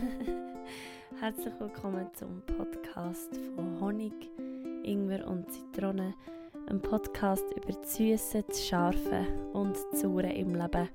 Herzlich 1.20 1.52
willkommen 1.58 2.06
zum 2.14 2.42
Podcast 2.56 3.38
von 3.54 3.80
Honig, 3.80 4.12
Ingwer 4.82 5.26
und 5.26 5.50
Zitrone. 5.52 6.14
Ein 6.68 6.80
Podcast 6.80 7.44
über 7.56 7.76
Süße, 7.84 8.44
Scharfe 8.54 9.26
und 9.52 9.76
das 9.92 10.02
im 10.02 10.54
Leben. 10.54 10.88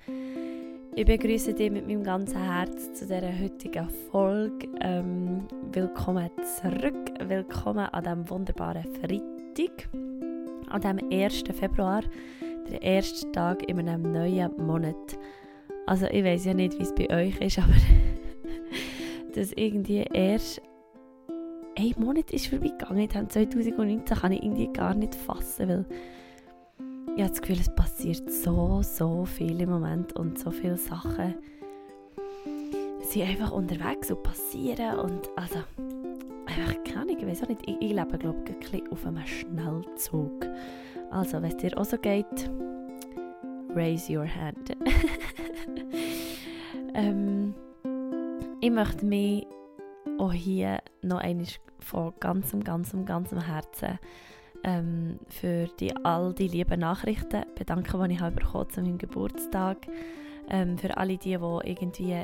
Ich 0.96 1.06
begrüße 1.06 1.54
dich 1.54 1.72
mit 1.72 1.88
meinem 1.88 2.04
ganzen 2.04 2.42
Herz 2.42 2.94
zu 2.94 3.06
dieser 3.06 3.38
heutigen 3.38 3.90
Folge. 4.12 4.68
Ähm, 4.82 5.48
willkommen 5.72 6.30
zurück, 6.62 7.12
willkommen 7.28 7.86
an 7.88 8.04
diesem 8.04 8.30
wunderbaren 8.30 8.86
Freitag, 8.96 9.90
an 10.70 10.82
diesem 10.82 11.12
1. 11.12 11.44
Februar, 11.60 12.02
der 12.72 12.82
erste 12.82 13.32
Tag 13.32 13.68
in 13.70 13.80
einem 13.80 14.12
neuen 14.12 14.52
Monat. 14.58 15.18
Also 15.86 16.08
ich 16.08 16.24
weiß 16.24 16.46
ja 16.46 16.54
nicht, 16.54 16.80
wie 16.80 16.84
es 16.84 16.96
bei 16.96 17.10
euch 17.10 17.40
ist, 17.42 17.60
aber 17.60 17.74
dass 19.36 19.52
irgendwie 19.54 20.06
erst 20.14 20.62
ein 21.78 21.94
Monat 21.98 22.32
ist 22.32 22.48
vorbeigegangen. 22.48 23.10
2019 23.10 24.18
kann 24.18 24.32
ich 24.32 24.44
irgendwie 24.44 24.72
gar 24.72 24.94
nicht 24.94 25.16
fassen, 25.16 25.70
weil 25.70 25.86
ich 27.16 27.22
habe 27.22 27.30
das 27.30 27.42
Gefühl, 27.42 27.60
es 27.60 27.76
passiert 27.76 28.32
so, 28.32 28.82
so 28.82 29.26
viel 29.26 29.60
im 29.62 29.70
Moment 29.70 30.14
und 30.14 30.40
so 30.40 30.52
viele 30.52 30.78
Sachen 30.78 31.36
sind 33.02 33.24
einfach 33.24 33.52
unterwegs 33.52 34.12
und 34.12 34.24
passieren 34.24 35.00
und 35.00 35.30
also 35.36 35.60
einfach 36.46 36.84
keine 36.84 37.02
Ahnung, 37.02 37.18
ich 37.20 37.26
weiß 37.26 37.44
auch 37.44 37.50
nicht, 37.50 37.62
ich, 37.68 37.76
ich 37.80 37.94
lebe 37.94 38.18
glaube 38.18 38.40
ich 38.46 38.54
ein 38.54 38.60
bisschen 38.60 38.92
auf 38.92 39.06
einem 39.06 39.26
Schnellzug. 39.26 40.48
Also, 41.12 41.42
wenn 41.42 41.52
es 41.52 41.58
dir 41.58 41.78
auch 41.78 41.86
so 41.86 41.98
geht, 41.98 42.50
raise 43.76 44.12
your 44.12 44.28
hand. 44.28 44.72
ähm, 46.94 47.54
ich 48.66 48.72
möchte 48.72 49.06
mich 49.06 49.46
auch 50.18 50.34
hier 50.34 50.80
noch 51.04 51.20
einmal 51.20 51.46
von 51.78 52.14
ganzem, 52.20 52.64
ganzem, 52.64 53.06
ganzem 53.06 53.40
Herzen 53.40 54.00
ähm, 54.64 55.20
für 55.28 55.68
die, 55.80 55.96
all 55.98 56.34
die 56.34 56.48
lieben 56.48 56.80
Nachrichten 56.80 57.46
bedanken, 57.54 58.08
die 58.08 58.16
ich 58.16 58.20
habe 58.20 58.38
bekommen 58.38 58.70
zu 58.72 58.82
meinem 58.82 58.98
Geburtstag. 58.98 59.86
Ähm, 60.50 60.80
für 60.80 60.98
alle 60.98 61.16
die, 61.20 61.38
die 61.38 61.70
irgendwie 61.70 62.16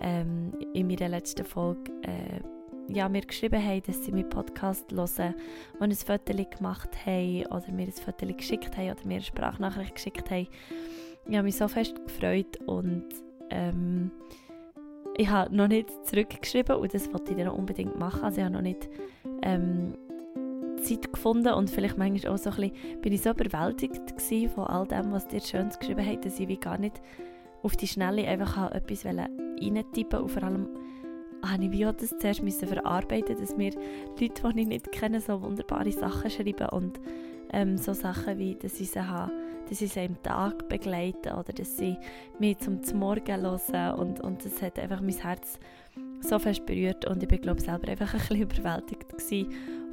ähm, 0.00 0.52
in 0.72 0.86
meiner 0.86 1.08
letzten 1.08 1.44
Folge 1.44 1.90
äh, 2.02 2.94
ja, 2.94 3.08
mir 3.08 3.22
geschrieben 3.22 3.60
haben, 3.60 3.82
dass 3.82 4.04
sie 4.04 4.12
meinen 4.12 4.28
Podcast 4.30 4.92
hören, 4.92 5.34
und 5.80 5.90
ein 5.90 5.96
Foto 5.96 6.32
gemacht 6.32 6.90
haben 7.04 7.46
oder 7.46 7.72
mir 7.72 7.86
ein 7.86 7.92
Foto 7.92 8.24
geschickt 8.32 8.76
haben 8.76 8.92
oder 8.92 9.04
mir 9.04 9.14
eine 9.14 9.24
Sprachnachricht 9.24 9.96
geschickt 9.96 10.30
haben. 10.30 10.46
Ich 11.26 11.34
habe 11.34 11.42
mich 11.42 11.56
so 11.56 11.66
fest 11.66 11.96
gefreut 12.06 12.58
und 12.66 13.08
ähm, 13.50 14.12
ich 15.22 15.30
habe 15.30 15.54
noch 15.54 15.68
nicht 15.68 15.88
zurückgeschrieben 16.06 16.76
und 16.76 16.92
das 16.92 17.12
wollte 17.12 17.30
ich 17.30 17.38
dann 17.38 17.48
unbedingt 17.48 17.96
machen. 17.96 18.24
Also 18.24 18.38
ich 18.38 18.44
habe 18.44 18.54
noch 18.54 18.62
nicht 18.62 18.88
ähm, 19.42 19.94
Zeit 20.82 21.12
gefunden 21.12 21.52
und 21.54 21.70
vielleicht 21.70 21.96
manchmal 21.96 22.32
auch 22.32 22.38
so 22.38 22.50
ein 22.50 22.56
bisschen, 22.56 23.00
bin 23.02 23.12
ich 23.12 23.22
so 23.22 23.30
überwältigt 23.30 24.02
von 24.52 24.64
all 24.64 24.86
dem, 24.86 25.12
was 25.12 25.28
dir 25.28 25.40
Schönes 25.40 25.78
geschrieben 25.78 26.04
hat, 26.04 26.24
dass 26.24 26.40
ich 26.40 26.48
wie 26.48 26.56
gar 26.56 26.76
nicht 26.76 27.00
auf 27.62 27.76
die 27.76 27.86
Schnelle 27.86 28.26
einfach 28.26 28.72
etwas 28.72 29.04
reintippen 29.06 30.20
und 30.20 30.28
vor 30.28 30.42
allem 30.42 30.68
habe 31.44 31.64
ich 31.64 31.70
wie 31.70 31.86
auch 31.86 31.92
das 31.92 32.16
zuerst 32.18 32.42
müssen 32.42 32.66
verarbeiten 32.66 33.36
dass 33.40 33.56
mir 33.56 33.72
Leute, 34.20 34.52
die 34.52 34.60
ich 34.60 34.66
nicht 34.66 34.90
kenne, 34.90 35.20
so 35.20 35.40
wunderbare 35.40 35.92
Sachen 35.92 36.30
schreiben 36.30 36.68
und 36.70 37.00
ähm, 37.52 37.78
so 37.78 37.92
Sachen 37.92 38.38
wie, 38.38 38.56
dass 38.56 38.80
ich 38.80 38.90
sie 38.90 39.06
habe, 39.06 39.32
dass 39.72 39.80
ich 39.80 39.92
sie 39.92 40.04
im 40.04 40.22
Tag 40.22 40.68
begleite 40.68 41.32
oder 41.32 41.50
dass 41.50 41.78
sie 41.78 41.96
mich 42.38 42.58
zum 42.58 42.78
Morgen 42.92 43.40
hören. 43.40 43.94
Und, 43.94 44.20
und 44.20 44.44
das 44.44 44.60
hat 44.60 44.78
einfach 44.78 45.00
mein 45.00 45.16
Herz 45.16 45.58
so 46.20 46.38
fest 46.38 46.66
berührt. 46.66 47.06
Und 47.06 47.22
ich 47.22 47.28
bin 47.28 47.40
glaube 47.40 47.62
selber 47.62 47.88
einfach 47.88 48.12
ein 48.12 48.20
bisschen 48.20 48.42
überwältigt 48.42 49.06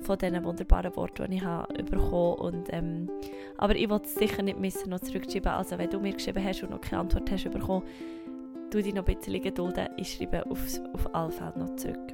von 0.02 0.18
diesen 0.18 0.44
wunderbaren 0.44 0.94
Worten, 0.98 1.32
die 1.32 1.38
ich 1.38 1.44
habe 1.46 1.82
bekommen. 1.82 2.40
Und 2.40 2.68
ähm, 2.74 3.10
aber 3.58 3.74
ich 3.74 3.90
wollte 3.90 4.10
sicher 4.10 4.44
nicht 4.44 4.60
müssen 4.60 4.90
noch 4.90 5.00
zurückschreiben, 5.00 5.54
also 5.54 5.78
wenn 5.78 5.90
du 5.90 6.02
mir 6.02 6.12
geschrieben 6.12 6.44
hast 6.44 6.62
und 6.62 6.72
noch 6.72 6.82
keine 6.82 7.00
Antwort 7.00 7.32
hast 7.32 7.50
bekommen, 7.50 7.84
du 8.72 8.84
dich 8.84 8.94
noch 8.94 9.08
ein 9.08 9.16
bisschen 9.16 9.42
gedulden, 9.42 9.88
ich 9.96 10.14
schreibe 10.14 10.46
auf, 10.52 10.60
auf 10.94 11.16
alle 11.16 11.32
Fälle 11.32 11.54
noch 11.58 11.74
zurück. 11.78 12.14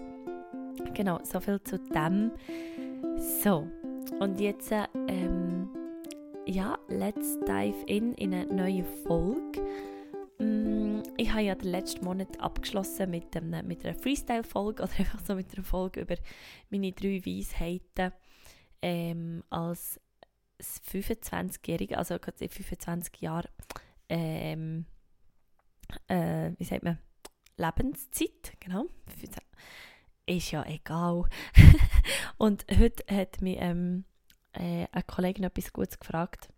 Genau, 0.94 1.20
so 1.24 1.40
viel 1.40 1.60
zu 1.64 1.80
dem. 1.80 2.32
So, 3.44 3.68
und 4.20 4.40
jetzt, 4.40 4.72
ähm, 5.08 5.65
ja, 6.46 6.78
let's 6.88 7.40
dive 7.42 7.84
in 7.88 8.14
in 8.16 8.34
eine 8.34 8.54
neue 8.54 8.84
Folge. 8.84 9.62
Mm, 10.40 11.02
ich 11.18 11.32
habe 11.32 11.44
ja 11.44 11.56
den 11.56 11.72
letzten 11.72 12.06
Monat 12.06 12.40
abgeschlossen 12.40 13.10
mit, 13.10 13.36
einem, 13.36 13.68
mit 13.68 13.86
einer 13.86 13.98
Freestyle-Folge 13.98 14.84
oder 14.84 14.92
einfach 14.98 15.20
so 15.26 15.36
mit 15.36 15.54
einer 15.54 15.64
Folge 15.64 16.02
über 16.02 16.16
meine 16.70 16.92
drei 16.92 17.22
Weisheiten 17.26 18.12
ähm, 18.82 19.44
als 19.50 20.00
25-Jährige, 20.62 21.98
also 21.98 22.18
gerade 22.20 22.48
25 22.48 23.22
Jahre, 23.22 23.50
ähm, 24.10 24.86
äh, 26.08 26.52
wie 26.58 26.64
sagt 26.64 26.84
man, 26.84 27.00
Lebenszeit, 27.58 28.54
genau, 28.60 28.86
ist 30.26 30.52
ja 30.52 30.66
egal. 30.66 31.26
und 32.38 32.66
heute 32.78 33.04
hat 33.16 33.42
mich 33.42 33.58
ähm, 33.60 34.06
äh, 34.56 34.88
eine 34.92 35.04
Kollegin 35.04 35.44
etwas 35.44 35.74
Gutes 35.74 36.00
gefragt. 36.00 36.50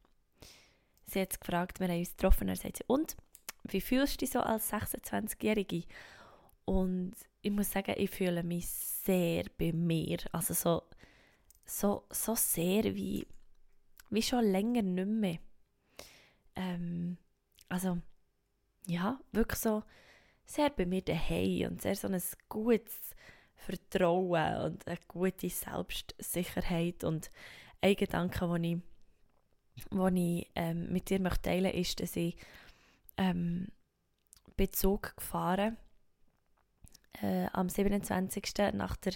Sie 1.06 1.22
hat 1.22 1.40
gefragt, 1.40 1.80
wir 1.80 1.88
haben 1.88 2.00
uns 2.00 2.12
getroffen, 2.12 2.50
er 2.50 2.56
sagt 2.56 2.84
und, 2.88 3.16
wie 3.63 3.81
fühlst 3.81 4.16
du 4.16 4.18
dich 4.18 4.31
so 4.31 4.40
als 4.40 4.72
26-Jährige? 4.72 5.84
Und 6.66 7.13
ich 7.41 7.52
muss 7.52 7.72
sagen, 7.72 7.96
ich 7.97 8.09
fühle 8.09 8.44
mich 8.44 8.68
sehr 8.68 9.46
bei 9.57 9.72
mir, 9.72 10.18
also 10.31 10.53
so, 10.53 10.84
so, 11.66 12.06
so 12.12 12.36
sehr 12.36 12.84
wie, 12.96 13.25
wie 14.09 14.22
schon 14.22 14.46
länger 14.46 14.81
nicht 14.81 15.07
mehr. 15.07 15.40
Ähm, 16.56 17.18
also, 17.69 18.00
ja, 18.86 19.19
wirklich 19.31 19.59
so 19.59 19.84
sehr 20.46 20.69
bei 20.69 20.86
mir 20.86 21.02
daheim 21.02 21.72
und 21.72 21.81
sehr 21.81 21.96
so 21.96 22.07
ein 22.07 22.22
gutes 22.50 23.16
Vertrauen 23.56 24.62
und 24.63 24.88
eine 24.88 25.00
gute 25.07 25.50
Selbstsicherheit 25.50 27.03
und 27.03 27.31
ein 27.82 27.96
Gedanke, 27.96 28.48
den 28.48 28.64
ich, 28.64 28.78
den 29.92 30.18
ich 30.18 30.52
ähm, 30.56 30.92
mit 30.92 31.10
dir 31.10 31.20
möchte 31.20 31.44
teilen 31.44 31.64
möchte, 31.64 31.80
ist, 31.80 32.00
dass 32.02 32.16
ich 32.16 32.36
ähm, 33.18 33.68
Bezug 34.56 35.16
gefahren 35.16 35.78
äh, 37.22 37.48
am 37.54 37.70
27. 37.70 38.44
nach 38.74 38.96
der 38.98 39.14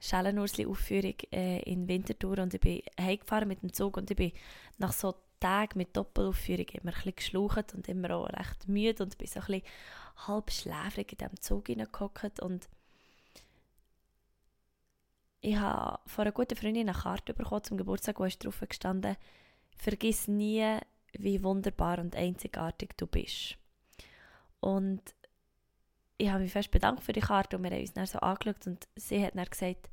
Schellenursli-Aufführung 0.00 1.14
äh, 1.32 1.60
in 1.62 1.86
Winterthur 1.88 2.38
und 2.38 2.54
ich 2.54 2.60
bin 2.60 2.82
heimgefahren 2.98 3.48
mit 3.48 3.62
dem 3.62 3.72
Zug 3.72 3.96
und 3.96 4.10
ich 4.10 4.16
bin 4.16 4.32
nach 4.78 4.92
so 4.92 5.14
Tagen 5.40 5.78
mit 5.78 5.96
Doppelaufführung 5.96 6.66
immer 6.68 6.92
ein 7.04 7.12
geschlaucht 7.16 7.74
und 7.74 7.88
immer 7.88 8.10
auch 8.10 8.28
recht 8.28 8.68
müde 8.68 9.02
und 9.02 9.16
bin 9.16 9.26
so 9.26 9.40
ein 9.40 9.46
bisschen 9.46 9.62
halb 10.26 10.50
schläfrig 10.50 11.12
in 11.12 11.18
diesem 11.18 11.40
Zug 11.40 11.66
hineingehockt 11.68 12.40
und 12.40 12.68
ich 15.40 15.56
habe 15.56 15.98
von 16.06 16.22
einer 16.22 16.32
guten 16.32 16.56
Freundin 16.56 16.88
eine 16.88 16.98
Karte 16.98 17.32
bekommen 17.34 17.64
zum 17.64 17.78
Geburtstag, 17.78 18.18
wo 18.18 18.24
ist 18.24 18.44
drauf 18.44 18.62
gestanden, 18.66 19.16
vergiss 19.76 20.28
nie, 20.28 20.78
wie 21.12 21.42
wunderbar 21.42 21.98
und 21.98 22.14
einzigartig 22.14 22.96
du 22.96 23.06
bist. 23.06 23.56
Und 24.60 25.02
ich 26.18 26.28
habe 26.28 26.42
mich 26.42 26.52
fest 26.52 26.70
bedankt 26.70 27.02
für 27.02 27.14
die 27.14 27.20
Karte 27.20 27.56
und 27.56 27.62
wir 27.62 27.70
haben 27.70 27.80
uns 27.80 27.94
dann 27.94 28.06
so 28.06 28.18
angeschaut 28.18 28.66
und 28.66 28.86
sie 28.94 29.24
hat 29.24 29.34
dann 29.34 29.46
gesagt, 29.46 29.90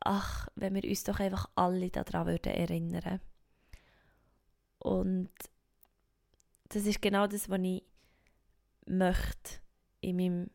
ach, 0.00 0.48
wenn 0.54 0.74
wir 0.74 0.84
uns 0.84 1.04
doch 1.04 1.20
einfach 1.20 1.48
alle 1.54 1.90
daran 1.90 2.26
würden 2.26 2.54
erinnern. 2.54 3.20
Und 4.78 5.30
das 6.70 6.86
ist 6.86 7.02
genau 7.02 7.26
das, 7.26 7.50
was 7.50 7.60
ich 7.60 7.84
möchte 8.86 9.60
in 10.00 10.16
meinem 10.16 10.50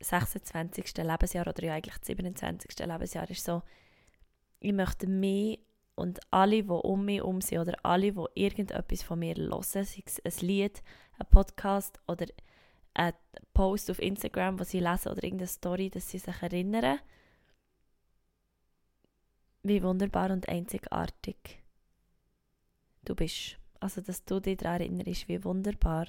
26. 0.00 0.96
Lebensjahr 0.98 1.46
oder 1.46 1.64
ja 1.64 1.74
eigentlich 1.74 1.96
27. 2.02 2.78
Lebensjahr 2.86 3.30
ist 3.30 3.44
so, 3.44 3.62
ich 4.60 4.72
möchte 4.72 5.06
mich 5.06 5.60
und 5.94 6.20
alle, 6.30 6.62
die 6.62 6.68
um 6.68 7.04
mich 7.04 7.18
herum 7.18 7.40
sind 7.40 7.58
oder 7.58 7.74
alle, 7.82 8.12
die 8.12 8.24
irgendetwas 8.34 9.02
von 9.02 9.18
mir 9.18 9.34
hören, 9.34 9.62
sei 9.62 9.80
es 9.80 10.20
ein 10.24 10.46
Lied, 10.46 10.82
ein 11.18 11.26
Podcast 11.30 11.98
oder 12.06 12.26
ein 12.94 13.14
Post 13.54 13.90
auf 13.90 14.00
Instagram, 14.00 14.58
was 14.58 14.70
sie 14.70 14.80
lesen 14.80 15.08
oder 15.12 15.24
irgendeine 15.24 15.48
Story, 15.48 15.90
dass 15.90 16.10
sie 16.10 16.18
sich 16.18 16.42
erinnern, 16.42 16.98
wie 19.62 19.82
wunderbar 19.82 20.30
und 20.30 20.48
einzigartig 20.48 21.62
du 23.04 23.14
bist. 23.14 23.58
Also, 23.80 24.00
dass 24.00 24.24
du 24.24 24.40
dich 24.40 24.58
daran 24.58 24.80
erinnerst, 24.80 25.28
wie 25.28 25.44
wunderbar 25.44 26.06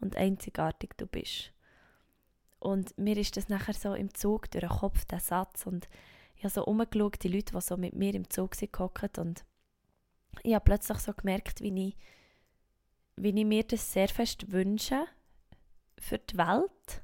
und 0.00 0.16
einzigartig 0.16 0.90
du 0.96 1.06
bist. 1.06 1.52
Und 2.60 2.96
mir 2.98 3.16
ist 3.16 3.36
das 3.36 3.48
nachher 3.48 3.74
so 3.74 3.94
im 3.94 4.14
Zug 4.14 4.50
durch 4.50 4.60
den 4.60 4.70
Kopf, 4.70 5.04
der 5.06 5.20
Satz. 5.20 5.66
Und 5.66 5.88
ich 6.36 6.44
habe 6.44 6.52
so 6.52 6.64
umgeschaut, 6.64 7.22
die 7.22 7.28
Leute, 7.28 7.54
die 7.54 7.60
so 7.60 7.76
mit 7.76 7.94
mir 7.94 8.14
im 8.14 8.30
Zug 8.30 8.54
sind, 8.54 8.78
und 9.18 9.44
ich 10.42 10.54
habe 10.54 10.64
plötzlich 10.64 10.98
so 10.98 11.12
gemerkt, 11.12 11.60
wie 11.60 11.88
ich, 11.88 11.96
wie 13.16 13.30
ich 13.30 13.46
mir 13.46 13.64
das 13.64 13.92
sehr 13.92 14.08
fest 14.08 14.52
wünsche 14.52 15.06
für 15.98 16.18
die 16.18 16.36
Welt. 16.36 17.02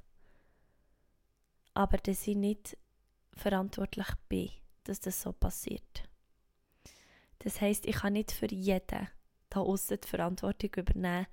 aber 1.76 1.98
dass 1.98 2.26
ich 2.26 2.36
nicht 2.36 2.76
verantwortlich 3.34 4.08
bin, 4.28 4.50
dass 4.84 5.00
das 5.00 5.20
so 5.20 5.32
passiert. 5.32 6.08
Das 7.40 7.60
heißt, 7.60 7.86
ich 7.86 7.96
kann 7.96 8.14
nicht 8.14 8.32
für 8.32 8.50
jeden 8.50 9.08
da 9.50 9.60
außen 9.60 9.98
die 10.02 10.08
Verantwortung 10.08 10.70
übernehmen, 10.74 11.26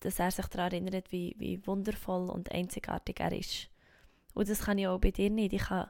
dass 0.00 0.18
er 0.18 0.30
sich 0.30 0.46
daran 0.46 0.72
erinnert, 0.72 1.10
wie, 1.12 1.34
wie 1.38 1.66
wundervoll 1.66 2.28
und 2.30 2.52
einzigartig 2.52 3.20
er 3.20 3.32
ist. 3.32 3.70
Und 4.34 4.48
das 4.48 4.64
kann 4.64 4.78
ich 4.78 4.86
auch 4.86 5.00
bei 5.00 5.10
dir 5.10 5.30
nicht. 5.30 5.52
Ich 5.52 5.62
kann, 5.62 5.88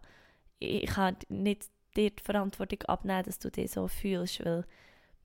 ich 0.59 0.87
kann 0.87 1.17
nicht 1.29 1.69
dir 1.97 2.11
die 2.11 2.23
Verantwortung 2.23 2.83
abnehmen, 2.83 3.25
dass 3.25 3.39
du 3.39 3.51
dich 3.51 3.73
so 3.73 3.89
fühlst, 3.89 4.45
weil 4.45 4.65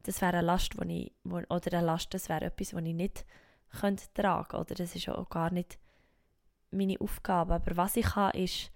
das 0.04 0.22
wäre 0.22 0.38
eine 0.38 0.48
Last, 0.48 0.78
wo 0.78 0.83
ich, 0.83 1.12
wo, 1.24 1.38
oder 1.38 1.78
eine 1.78 1.86
Last, 1.86 2.13
das 2.13 2.30
wäre 2.30 2.45
etwas, 2.45 2.74
was 2.74 2.83
ich 2.83 2.94
nicht 2.94 3.25
könnte 3.80 4.06
tragen 4.13 4.57
oder 4.57 4.75
das 4.75 4.95
ist 4.95 5.07
auch 5.10 5.30
gar 5.30 5.51
nicht 5.51 5.80
meine 6.72 7.00
Aufgabe. 7.00 7.54
Aber 7.54 7.77
was 7.77 7.95
ich 7.95 8.06
kann, 8.06 8.31
ist, 8.31 8.72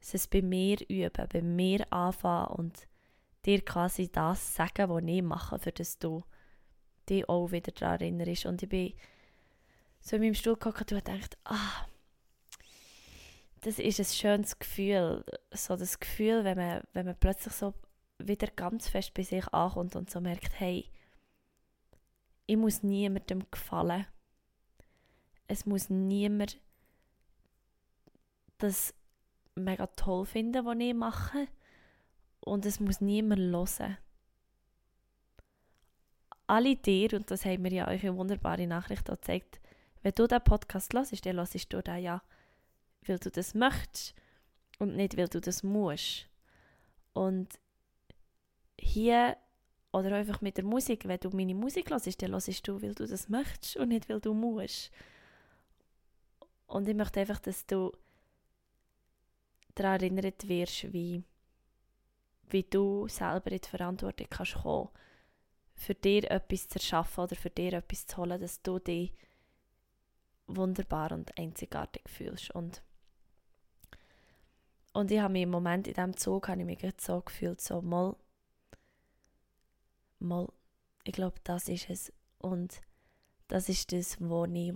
es 0.00 0.26
bei 0.26 0.42
mir 0.42 0.78
üben, 0.88 1.28
bei 1.32 1.42
mir 1.42 1.90
anfangen 1.92 2.48
und 2.56 2.88
dir 3.44 3.64
quasi 3.64 4.10
das 4.10 4.56
sagen, 4.56 4.88
was 4.88 5.04
ich 5.06 5.22
mache, 5.22 5.58
für 5.58 5.72
das 5.72 5.98
du 5.98 6.24
dich 7.12 7.28
auch 7.28 7.52
wieder 7.52 7.72
daran 7.72 8.00
erinnerst. 8.00 8.46
Und 8.46 8.62
ich 8.62 8.68
bin 8.68 8.92
so 10.00 10.16
in 10.16 10.22
meinem 10.22 10.34
Stuhl 10.34 10.54
gekommen 10.54 10.76
und 10.78 10.88
gedacht, 10.88 11.38
ah, 11.44 11.86
das 13.60 13.78
ist 13.78 14.00
ein 14.00 14.06
schönes 14.06 14.58
Gefühl. 14.58 15.24
So 15.52 15.76
das 15.76 16.00
Gefühl, 16.00 16.44
wenn 16.44 16.58
man, 16.58 16.82
wenn 16.92 17.06
man 17.06 17.16
plötzlich 17.16 17.54
so 17.54 17.74
wieder 18.18 18.48
ganz 18.48 18.88
fest 18.88 19.14
bei 19.14 19.22
sich 19.22 19.46
ankommt 19.48 19.96
und 19.96 20.10
so 20.10 20.20
merkt, 20.20 20.58
hey, 20.58 20.90
ich 22.46 22.56
muss 22.56 22.82
niemandem 22.82 23.44
gefallen. 23.50 24.06
Es 25.46 25.66
muss 25.66 25.90
niemand 25.90 26.58
das 28.58 28.94
mega 29.54 29.86
toll 29.88 30.24
finden, 30.24 30.64
was 30.64 30.76
ich 30.78 30.94
mache. 30.94 31.46
Und 32.40 32.66
es 32.66 32.80
muss 32.80 33.00
niemand 33.00 33.40
hören. 33.40 33.98
Alle 36.52 36.76
dir, 36.76 37.14
und 37.14 37.30
das 37.30 37.46
haben 37.46 37.62
mir 37.62 37.72
ja 37.72 37.88
euch 37.88 38.02
eine 38.02 38.14
wunderbare 38.14 38.66
Nachricht 38.66 39.08
auch 39.08 39.14
gezeigt, 39.14 39.58
wenn 40.02 40.12
du 40.14 40.26
diesen 40.26 40.44
Podcast 40.44 40.92
hörst, 40.92 41.24
dann 41.24 41.36
hörst 41.36 41.72
du 41.72 41.80
den 41.80 42.02
ja, 42.02 42.22
weil 43.06 43.18
du 43.18 43.30
das 43.30 43.54
möchtest 43.54 44.14
und 44.78 44.94
nicht, 44.94 45.16
weil 45.16 45.28
du 45.28 45.40
das 45.40 45.62
musst. 45.62 46.28
Und 47.14 47.58
hier 48.78 49.38
oder 49.92 50.14
einfach 50.14 50.42
mit 50.42 50.58
der 50.58 50.64
Musik, 50.66 51.08
wenn 51.08 51.20
du 51.20 51.30
meine 51.30 51.54
Musik 51.54 51.88
hörst, 51.88 52.20
dann 52.20 52.32
hörst 52.32 52.68
du, 52.68 52.82
weil 52.82 52.94
du 52.94 53.06
das 53.06 53.30
möchtest 53.30 53.78
und 53.78 53.88
nicht, 53.88 54.10
weil 54.10 54.20
du 54.20 54.34
musst. 54.34 54.90
Und 56.66 56.86
ich 56.86 56.94
möchte 56.94 57.20
einfach, 57.20 57.38
dass 57.38 57.64
du 57.64 57.92
daran 59.74 60.02
erinnert 60.02 60.46
wirst, 60.46 60.92
wie, 60.92 61.22
wie 62.50 62.64
du 62.64 63.08
selber 63.08 63.52
in 63.52 63.58
die 63.58 63.68
Verantwortung 63.70 64.26
kannst 64.28 64.56
kommen 64.56 64.90
für 65.82 65.94
dir 65.94 66.30
etwas 66.30 66.68
zu 66.68 66.76
erschaffen 66.76 67.24
oder 67.24 67.34
für 67.34 67.50
dir 67.50 67.72
etwas 67.72 68.06
zu 68.06 68.16
holen, 68.18 68.40
dass 68.40 68.62
du 68.62 68.78
dich 68.78 69.12
wunderbar 70.46 71.10
und 71.12 71.36
einzigartig 71.36 72.02
fühlst. 72.08 72.52
Und, 72.52 72.82
und 74.92 75.10
ich 75.10 75.18
habe 75.18 75.32
mich 75.32 75.42
im 75.42 75.50
Moment 75.50 75.88
in 75.88 75.94
diesem 75.94 76.16
Zug 76.16 76.48
habe 76.48 76.60
ich 76.60 76.66
mich 76.66 76.94
so 77.00 77.20
gefühlt, 77.20 77.60
so 77.60 77.82
mal, 77.82 78.14
mal, 80.20 80.48
ich 81.04 81.12
glaube, 81.12 81.40
das 81.42 81.68
ist 81.68 81.90
es. 81.90 82.12
Und 82.38 82.80
das 83.48 83.68
ist 83.68 83.92
das, 83.92 84.20
was 84.20 84.48
ich 84.52 84.72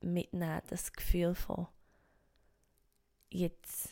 mitnehmen 0.00 0.54
will, 0.54 0.62
das 0.68 0.92
Gefühl 0.92 1.34
von 1.34 1.68
jetzt 3.30 3.90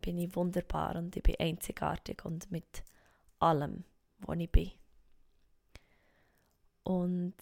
bin 0.00 0.18
ich 0.18 0.36
wunderbar 0.36 0.96
und 0.96 1.16
ich 1.16 1.22
bin 1.22 1.36
einzigartig 1.38 2.24
und 2.24 2.50
mit 2.50 2.84
allem, 3.38 3.84
was 4.18 4.38
ich 4.38 4.50
bin. 4.50 4.70
Und 6.84 7.34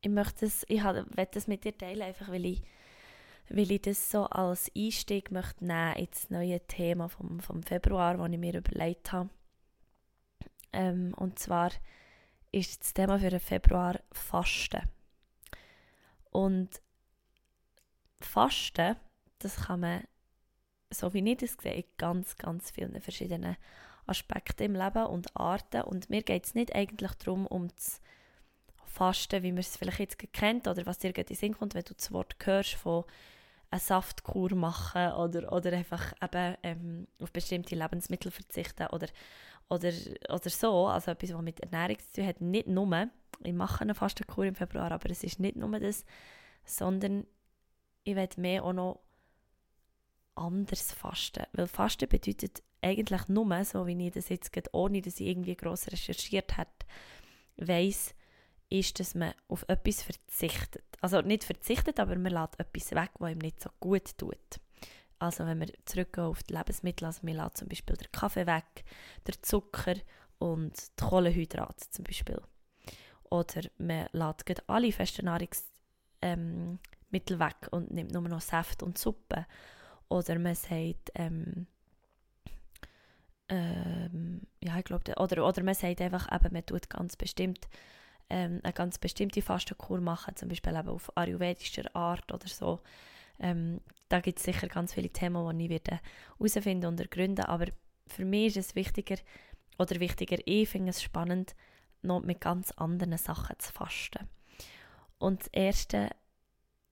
ich 0.00 0.10
möchte 0.10 0.46
das, 0.46 0.64
ich 0.68 0.82
möchte 0.82 1.34
das 1.34 1.46
mit 1.46 1.64
dir 1.64 1.76
teilen, 1.76 2.02
einfach 2.02 2.28
weil 2.28 2.46
ich, 2.46 2.62
weil 3.48 3.70
ich 3.70 3.82
das 3.82 4.10
so 4.10 4.24
als 4.26 4.70
Einstieg 4.76 5.30
möchte 5.30 5.64
nehmen 5.64 5.96
ins 5.96 6.30
neue 6.30 6.60
Thema 6.66 7.08
vom, 7.08 7.40
vom 7.40 7.62
Februar, 7.62 8.16
das 8.16 8.30
ich 8.30 8.38
mir 8.38 8.54
überlegt 8.54 9.12
habe. 9.12 9.30
Ähm, 10.72 11.14
und 11.14 11.38
zwar 11.38 11.70
ist 12.52 12.80
das 12.80 12.94
Thema 12.94 13.18
für 13.18 13.30
den 13.30 13.40
Februar 13.40 14.00
Fasten. 14.12 14.82
Und 16.30 16.80
Fasten, 18.20 18.96
das 19.38 19.56
kann 19.56 19.80
man, 19.80 20.04
so 20.90 21.12
wie 21.14 21.30
ich 21.30 21.38
das 21.38 21.56
sehe, 21.60 21.74
in 21.74 21.84
ganz, 21.96 22.36
ganz 22.36 22.70
vielen 22.70 23.00
verschiedenen 23.00 23.56
Aspekten 24.08 24.64
im 24.64 24.74
Leben 24.74 25.06
und 25.06 25.36
Arten. 25.36 25.82
Und 25.82 26.10
mir 26.10 26.22
geht 26.22 26.46
es 26.46 26.54
nicht 26.54 26.74
eigentlich 26.74 27.12
darum, 27.14 27.46
um 27.46 27.68
das 27.68 28.00
Fasten, 28.84 29.42
wie 29.42 29.52
man 29.52 29.60
es 29.60 29.76
vielleicht 29.76 30.00
jetzt 30.00 30.18
kennt 30.32 30.66
oder 30.66 30.86
was 30.86 30.98
dir 30.98 31.16
in 31.16 31.26
den 31.26 31.36
Sinn 31.36 31.56
kommt, 31.56 31.74
wenn 31.74 31.84
du 31.84 31.94
das 31.94 32.12
Wort 32.12 32.34
hörst 32.44 32.74
von 32.74 33.04
eine 33.70 33.80
Saftkur 33.80 34.54
machen 34.54 35.12
oder, 35.12 35.52
oder 35.52 35.72
einfach 35.72 36.14
eben 36.22 36.56
ähm, 36.62 37.08
auf 37.20 37.30
bestimmte 37.32 37.74
Lebensmittel 37.74 38.30
verzichten 38.30 38.86
oder, 38.88 39.08
oder, 39.68 39.92
oder 40.30 40.50
so, 40.50 40.86
also 40.86 41.10
etwas, 41.10 41.34
was 41.34 41.42
mit 41.42 41.60
Ernährung 41.60 41.98
zu 41.98 42.12
tun 42.12 42.26
hat, 42.26 42.40
nicht 42.40 42.66
nur, 42.66 43.08
ich 43.44 43.52
mache 43.52 43.82
eine 43.82 43.94
Fastenkur 43.94 44.46
im 44.46 44.54
Februar, 44.54 44.90
aber 44.90 45.10
es 45.10 45.22
ist 45.22 45.38
nicht 45.38 45.56
nur 45.56 45.78
das, 45.78 46.04
sondern 46.64 47.26
ich 48.04 48.16
werde 48.16 48.40
mehr 48.40 48.64
auch 48.64 48.72
noch 48.72 49.00
anders 50.34 50.92
fasten, 50.92 51.44
weil 51.52 51.66
Fasten 51.66 52.08
bedeutet 52.08 52.62
eigentlich 52.82 53.28
nur, 53.28 53.64
so 53.64 53.86
wie 53.86 54.06
ich 54.06 54.12
das 54.12 54.28
jetzt 54.28 54.52
geht, 54.52 54.72
ohne 54.72 55.02
dass 55.02 55.20
ich 55.20 55.26
irgendwie 55.26 55.56
gross 55.56 55.88
recherchiert 55.88 56.56
habe, 56.56 56.70
weiss, 57.56 58.14
ist, 58.70 59.00
dass 59.00 59.14
man 59.14 59.34
auf 59.48 59.64
etwas 59.68 60.02
verzichtet. 60.02 60.84
Also 61.00 61.20
nicht 61.20 61.44
verzichtet, 61.44 62.00
aber 62.00 62.16
man 62.16 62.32
lässt 62.32 62.58
etwas 62.60 62.92
weg, 62.92 63.10
was 63.18 63.32
ihm 63.32 63.38
nicht 63.38 63.62
so 63.62 63.70
gut 63.80 64.16
tut. 64.18 64.60
Also 65.18 65.46
wenn 65.46 65.60
wir 65.60 65.72
zurückgehen 65.84 66.26
auf 66.26 66.42
die 66.42 66.54
Lebensmittel, 66.54 67.06
also 67.06 67.20
man 67.24 67.36
lässt 67.36 67.58
zum 67.58 67.68
Beispiel 67.68 67.96
den 67.96 68.12
Kaffee 68.12 68.46
weg, 68.46 68.84
den 69.26 69.34
Zucker 69.42 69.94
und 70.38 70.76
die 70.76 71.04
Kohlenhydrate 71.04 71.90
zum 71.90 72.04
Beispiel. 72.04 72.40
Oder 73.30 73.62
man 73.78 74.08
lässt 74.12 74.68
alle 74.68 74.92
festen 74.92 75.24
Nahrungsmittel 75.24 75.70
ähm, 76.22 76.78
weg 77.40 77.68
und 77.70 77.90
nimmt 77.90 78.12
nur 78.12 78.22
noch 78.22 78.40
Saft 78.40 78.82
und 78.82 78.98
Suppe. 78.98 79.46
Oder 80.08 80.38
man 80.38 80.54
sagt, 80.54 81.10
ähm, 81.14 81.66
ähm, 83.48 84.42
ja, 84.62 84.78
ich 84.78 84.84
glaube, 84.84 85.14
oder, 85.16 85.46
oder 85.46 85.62
man 85.62 85.74
sagt 85.74 86.00
einfach, 86.00 86.30
eben, 86.32 86.52
man 86.52 86.66
tut 86.66 86.90
ganz 86.90 87.16
bestimmt 87.16 87.68
ähm, 88.30 88.60
eine 88.62 88.72
ganz 88.72 88.98
bestimmte 88.98 89.42
Fastenkur 89.42 90.00
machen, 90.00 90.36
zum 90.36 90.48
Beispiel 90.48 90.76
eben 90.76 90.88
auf 90.88 91.16
ayurvedischer 91.16 91.94
Art 91.94 92.32
oder 92.32 92.48
so. 92.48 92.80
Ähm, 93.40 93.80
da 94.08 94.20
gibt 94.20 94.38
es 94.38 94.44
sicher 94.44 94.68
ganz 94.68 94.94
viele 94.94 95.10
Themen, 95.10 95.58
die 95.58 95.64
ich 95.64 95.70
werde 95.70 96.00
herausfinden 96.38 96.86
und 96.86 97.00
ergründen, 97.00 97.44
aber 97.44 97.66
für 98.06 98.24
mich 98.24 98.56
ist 98.56 98.68
es 98.68 98.74
wichtiger, 98.74 99.16
oder 99.78 100.00
wichtiger, 100.00 100.38
ich 100.44 100.68
finde 100.68 100.90
es 100.90 101.02
spannend, 101.02 101.54
noch 102.02 102.22
mit 102.22 102.40
ganz 102.40 102.70
anderen 102.72 103.16
Sachen 103.16 103.58
zu 103.58 103.72
fasten. 103.72 104.28
Und 105.18 105.40
das 105.40 105.48
Erste 105.48 106.10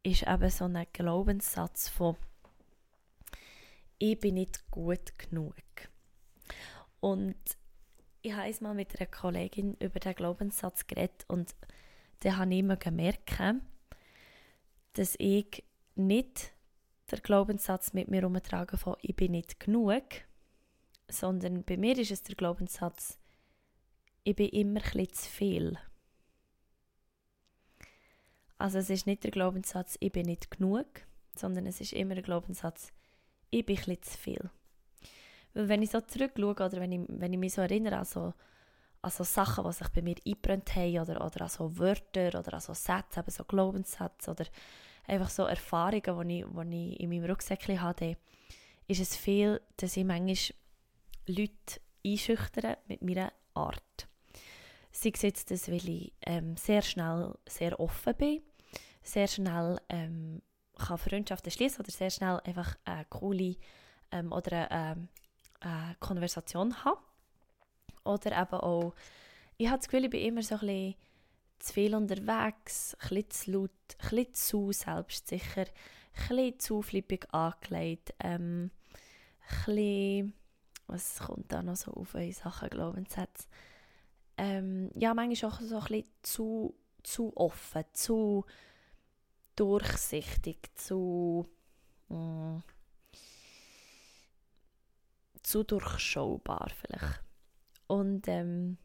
ist 0.03 0.27
eben 0.27 0.51
so 0.51 0.65
ein 0.65 0.87
Glaubenssatz 0.93 1.89
von 1.89 2.17
ich 3.99 4.21
bin 4.21 4.35
nicht 4.35 4.71
gut 4.71 5.19
genug. 5.19 5.55
Und 7.01 7.37
ich 8.23 8.33
habe 8.33 8.53
mal 8.61 8.75
mit 8.75 8.99
einer 8.99 9.11
Kollegin 9.11 9.75
über 9.75 10.01
den 10.01 10.15
Glaubenssatz 10.15 10.87
geredet 10.87 11.25
und 11.29 11.55
da 12.21 12.37
habe 12.37 12.53
ich 12.53 12.61
immer 12.61 12.77
gemerkt, 12.77 13.41
dass 14.95 15.15
ich 15.19 15.63
nicht 15.95 16.53
den 17.11 17.21
Glaubenssatz 17.21 17.93
mit 17.93 18.09
mir 18.09 18.23
herumtrage 18.23 18.77
von 18.79 18.97
«ich 19.03 19.15
bin 19.15 19.33
nicht 19.33 19.61
genug», 19.61 20.03
sondern 21.09 21.63
bei 21.63 21.77
mir 21.77 21.97
ist 21.99 22.11
es 22.11 22.23
der 22.23 22.35
Glaubenssatz 22.35 23.19
«ich 24.25 24.35
bin 24.35 24.49
immer 24.49 24.81
ein 24.95 25.13
zu 25.13 25.29
viel». 25.29 25.79
Also 28.59 28.79
es 28.79 28.91
ist 28.91 29.07
nicht 29.07 29.23
der 29.23 29.31
Glaubenssatz 29.31 29.97
«ich 30.01 30.11
bin 30.11 30.27
nicht 30.27 30.51
genug», 30.51 30.87
sondern 31.37 31.67
es 31.67 31.81
ist 31.81 31.93
immer 31.93 32.15
der 32.15 32.25
Glaubenssatz 32.25 32.93
«ich 33.51 33.65
bin 33.65 33.79
ein 33.87 34.03
zu 34.03 34.19
viel». 34.19 34.51
Weil 35.57 35.69
wenn 35.71 35.83
ich 35.83 35.91
so 35.91 36.03
zurückschaue 36.03 36.51
oder 36.53 36.81
wenn 36.81 36.93
ich, 36.93 37.01
wenn 37.09 37.33
ich 37.33 37.39
mich 37.39 37.55
so 37.55 37.63
erinnere 37.63 37.97
an 37.97 38.05
so, 38.05 38.35
an 39.01 39.11
so 39.11 39.25
Sachen, 39.25 39.65
die 39.65 39.73
sich 39.73 39.89
bei 39.89 40.03
mir 40.03 40.17
eingebrannt 40.27 40.77
haben 40.77 40.99
oder, 40.99 41.25
oder 41.25 41.41
an 41.43 41.49
so 41.49 41.79
Wörter 41.79 42.39
oder 42.39 42.55
an 42.55 42.61
so 42.61 42.75
Sätze, 42.75 43.21
eben 43.21 43.31
so 43.31 43.45
Glaubenssätze 43.45 44.31
oder 44.31 44.45
einfach 45.07 45.31
so 45.31 45.45
Erfahrungen, 45.45 46.29
die 46.29 46.41
ich, 46.41 46.47
die 46.47 46.93
ich 46.93 47.01
in 47.01 47.09
meinem 47.09 47.25
Rucksäckchen 47.25 47.81
hatte, 47.81 48.19
ist 48.87 49.01
es 49.01 49.17
viel, 49.17 49.63
dass 49.79 49.97
ich 49.97 50.05
manchmal 50.05 50.37
Leute 51.27 51.81
einschüchtere 52.05 52.77
mit 52.87 53.01
meiner 53.01 53.33
Art. 53.55 54.09
Sei 54.93 55.11
es 55.15 55.23
jetzt, 55.23 55.51
das, 55.51 55.69
weil 55.69 55.89
ich 55.89 56.13
ähm, 56.27 56.59
sehr 56.59 56.83
schnell 56.83 57.35
sehr 57.49 57.81
offen 57.81 58.15
bin, 58.15 58.43
sehr 59.03 59.27
schnell 59.27 59.81
ähm, 59.89 60.43
kann 60.77 60.99
Freundschaften 60.99 61.51
schließen 61.51 61.81
oder 61.81 61.91
sehr 61.91 62.11
schnell 62.11 62.41
einfach 62.45 62.77
eine 62.85 63.07
coole 63.07 63.57
ähm, 64.13 64.33
oder 64.33 64.71
eine, 64.71 65.09
eine 65.61 65.97
Konversation 66.01 66.85
haben. 66.85 67.01
Oder 68.05 68.41
eben 68.41 68.61
auch, 68.61 68.95
ich 69.57 69.69
habe 69.69 69.79
das 69.79 69.89
Gefühl, 69.89 70.05
ich 70.05 70.11
bin 70.11 70.21
immer 70.25 70.43
so 70.43 70.55
ein 70.57 70.61
bisschen 70.61 70.95
zu 71.59 71.73
viel 71.73 71.95
unterwegs, 71.95 72.97
ein 73.01 73.09
bisschen 73.09 73.31
zu 73.31 73.51
laut, 73.53 73.71
ein 73.99 74.09
bisschen 74.11 74.35
zu 74.35 74.73
selbstsicher, 74.73 75.63
ein 75.67 76.29
bisschen 76.29 76.61
zu 76.61 76.83
flippig 76.83 77.33
angelegt, 77.33 78.15
ähm, 78.21 78.71
ein 79.49 79.65
bisschen, 79.67 80.35
was 80.87 81.19
kommt 81.19 81.51
da 81.51 81.63
noch 81.63 81.77
so 81.77 81.93
auf 81.93 82.15
in 82.15 82.33
Sachen 82.33 82.69
Glaubenssätze? 82.71 83.47
Ähm, 84.39 84.91
ja, 84.95 85.15
manchmal 85.15 85.51
auch 85.51 85.61
so 85.61 85.77
ein 85.79 85.85
bisschen 85.85 86.05
zu, 86.23 86.75
zu 87.03 87.37
offen, 87.37 87.85
zu 87.93 88.45
durchsichtig, 89.57 90.71
zu, 90.75 91.49
mh, 92.09 92.17
mm, 92.19 92.63
zu 95.47 95.63
durchschaubar 95.63 96.71
vielleicht. 96.81 97.23
Und, 97.87 98.27
ähm, 98.27 98.79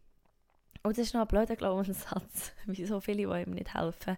und 0.83 0.97
das 0.97 1.07
ist 1.07 1.13
noch 1.15 1.21
ein 1.21 1.27
blöder 1.27 1.55
Glaubenssatz, 1.55 2.53
wie 2.67 2.85
so 2.85 3.01
viele, 3.01 3.27
die 3.27 3.41
ihm 3.41 3.55
nicht 3.55 3.73
helfen, 3.73 4.15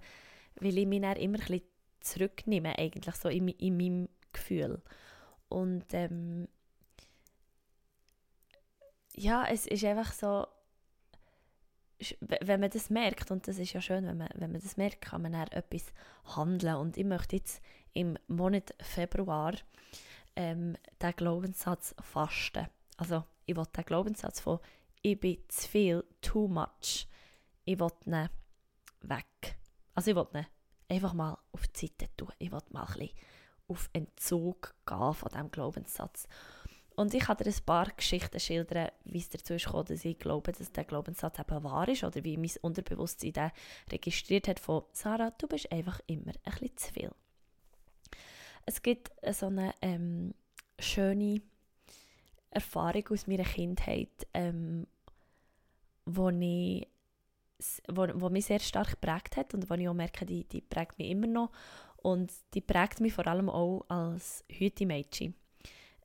weil 0.56 0.78
ich 0.78 0.86
mich 0.86 1.02
immer 1.02 1.40
ein 1.40 1.40
bisschen 1.40 1.62
zurücknehme, 2.02 2.78
eigentlich 2.78 3.16
so 3.16 3.30
in, 3.30 3.48
in 3.48 3.78
meinem 3.78 4.10
Gefühl. 4.34 4.82
Und 5.48 5.86
ähm, 5.94 6.50
ja, 9.16 9.46
es 9.46 9.66
ist 9.66 9.86
einfach 9.86 10.12
so, 10.12 10.46
wenn 12.20 12.60
man 12.60 12.72
das 12.72 12.90
merkt, 12.90 13.32
und 13.32 13.48
das 13.48 13.58
ist 13.58 13.72
ja 13.72 13.80
schön, 13.80 14.06
wenn 14.06 14.18
man, 14.18 14.30
wenn 14.36 14.52
man 14.52 14.60
das 14.60 14.76
merkt, 14.76 15.00
kann 15.00 15.22
man 15.22 15.32
dann 15.32 15.48
etwas 15.48 15.94
handeln. 16.36 16.76
Und 16.76 16.98
ich 16.98 17.06
möchte 17.06 17.38
jetzt 17.38 17.62
im 17.94 18.18
Monat 18.28 18.76
Februar 18.82 19.54
ähm, 20.36 20.78
den 21.02 21.16
Glaubenssatz 21.16 21.96
fasten. 22.02 22.68
Also 22.98 23.24
ich 23.46 23.56
will 23.56 23.66
den 23.76 23.86
Glaubenssatz 23.86 24.40
von 24.40 24.60
ich 25.02 25.20
bin 25.20 25.38
zu 25.50 25.68
viel, 25.68 26.04
too 26.22 26.48
much, 26.48 27.08
ich 27.66 27.78
will 27.78 27.92
ihn 28.06 28.30
weg. 29.02 29.58
Also 29.94 30.12
ich 30.12 30.16
will 30.16 30.28
ihn 30.34 30.46
einfach 30.88 31.14
mal 31.14 31.38
auf 31.52 31.68
die 31.68 31.88
Seite 31.88 32.10
tun. 32.16 32.32
Ich 32.40 32.52
will 32.52 32.62
mal 32.70 32.84
ein 32.84 32.94
bisschen 32.94 33.10
auf 33.68 33.90
Entzug 33.94 34.76
gehen 34.86 35.14
von 35.14 35.30
diesem 35.30 35.52
Glaubenssatz. 35.52 36.28
Und 36.96 37.14
ich 37.14 37.24
kann 37.24 37.38
dir 37.38 37.48
ein 37.48 37.66
paar 37.66 37.88
Geschichten 37.88 38.40
schildern, 38.40 38.92
wie 39.04 39.18
es 39.18 39.30
dazu 39.30 39.56
ist 39.56 39.66
gekommen, 39.66 39.86
dass 39.86 40.06
ich 40.06 40.20
glaube, 40.20 40.52
dass 40.52 40.72
der 40.72 40.84
Glaubenssatz 40.84 41.40
eben 41.40 41.64
wahr 41.64 41.88
ist 41.88 42.04
oder 42.04 42.24
wie 42.24 42.38
mein 42.38 42.52
Unterbewusstsein 42.62 43.34
den 43.34 43.52
registriert 43.92 44.48
hat 44.48 44.60
von 44.60 44.84
«Sarah, 44.92 45.32
du 45.32 45.48
bist 45.48 45.72
einfach 45.72 46.00
immer 46.06 46.32
ein 46.44 46.52
bisschen 46.52 46.78
zu 46.78 46.94
viel». 46.94 47.12
Es 48.66 48.82
gibt 48.82 49.12
so 49.32 49.48
eine 49.48 49.74
ähm, 49.82 50.34
schöne 50.80 51.42
Erfahrung 52.52 53.08
aus 53.10 53.28
meiner 53.28 53.44
Kindheit, 53.44 54.28
ähm, 54.34 54.88
wo, 56.06 56.30
ich, 56.30 56.88
wo, 57.88 58.08
wo 58.16 58.30
mich 58.30 58.46
sehr 58.46 58.60
stark 58.60 58.92
geprägt 58.92 59.38
hat 59.38 59.54
und 59.54 59.70
wo 59.70 59.74
ich 59.76 59.88
auch 59.88 59.94
merke, 59.94 60.26
die, 60.26 60.44
die 60.46 60.62
prägt 60.62 60.98
mich 60.98 61.10
immer 61.10 61.28
noch 61.28 61.52
und 61.98 62.32
die 62.54 62.62
prägt 62.62 63.00
mich 63.00 63.14
vor 63.14 63.28
allem 63.28 63.50
auch 63.50 63.86
als 63.90 64.44
Hüte-Mädchen 64.50 65.36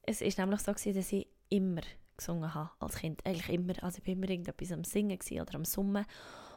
es 0.08 0.22
ist 0.22 0.38
nämlich 0.38 0.60
so 0.60 0.72
gewesen, 0.72 0.94
dass 0.94 1.12
ich 1.12 1.26
immer 1.50 1.82
gesungen 2.16 2.54
habe 2.54 2.70
als 2.80 2.96
Kind. 2.96 3.24
Eigentlich 3.26 3.50
immer. 3.50 3.74
Also 3.82 3.98
ich 3.98 4.06
war 4.06 4.14
immer 4.14 4.30
irgendetwas 4.30 4.72
am 4.72 4.82
Singen 4.82 5.18
oder 5.32 5.54
am 5.54 5.66
Summen. 5.66 6.06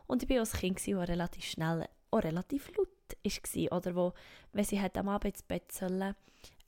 Und 0.08 0.24
ich 0.24 0.30
war 0.30 0.42
auch 0.42 0.54
ein 0.54 0.60
Kind, 0.60 0.80
das 0.80 1.10
relativ 1.10 1.44
schnell 1.44 1.86
auch 2.12 2.24
relativ 2.24 2.76
laut 2.78 2.91
war. 3.24 3.78
Oder 3.78 3.96
wo, 3.96 4.14
wenn 4.54 4.66
sie 4.66 4.82
hat 4.82 4.98
am 4.98 5.10
Abend 5.10 5.34
ins 5.34 5.44
Bett 5.44 5.72
sollen, 5.72 6.16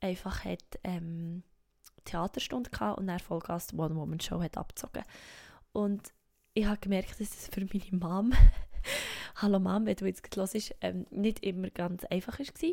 einfach 0.00 0.44
hat, 0.44 0.62
ähm, 0.84 1.42
Theaterstunde 2.04 2.70
hatte 2.78 3.00
und 3.00 3.06
dann 3.06 3.18
Vollgas 3.18 3.68
die 3.68 3.76
One-Woman-Show 3.76 4.42
hat 4.42 4.56
abgezogen. 4.56 5.04
Und 5.72 6.12
ich 6.52 6.66
habe 6.66 6.78
gemerkt, 6.78 7.12
dass 7.20 7.20
es 7.20 7.48
für 7.48 7.60
meine 7.60 7.98
Mom, 7.98 8.32
hallo 9.36 9.58
Mom, 9.58 9.86
wenn 9.86 9.96
du 9.96 10.06
jetzt 10.06 10.36
hörst, 10.36 10.74
ähm, 10.80 11.06
nicht 11.10 11.40
immer 11.40 11.70
ganz 11.70 12.04
einfach 12.04 12.38
war. 12.38 12.70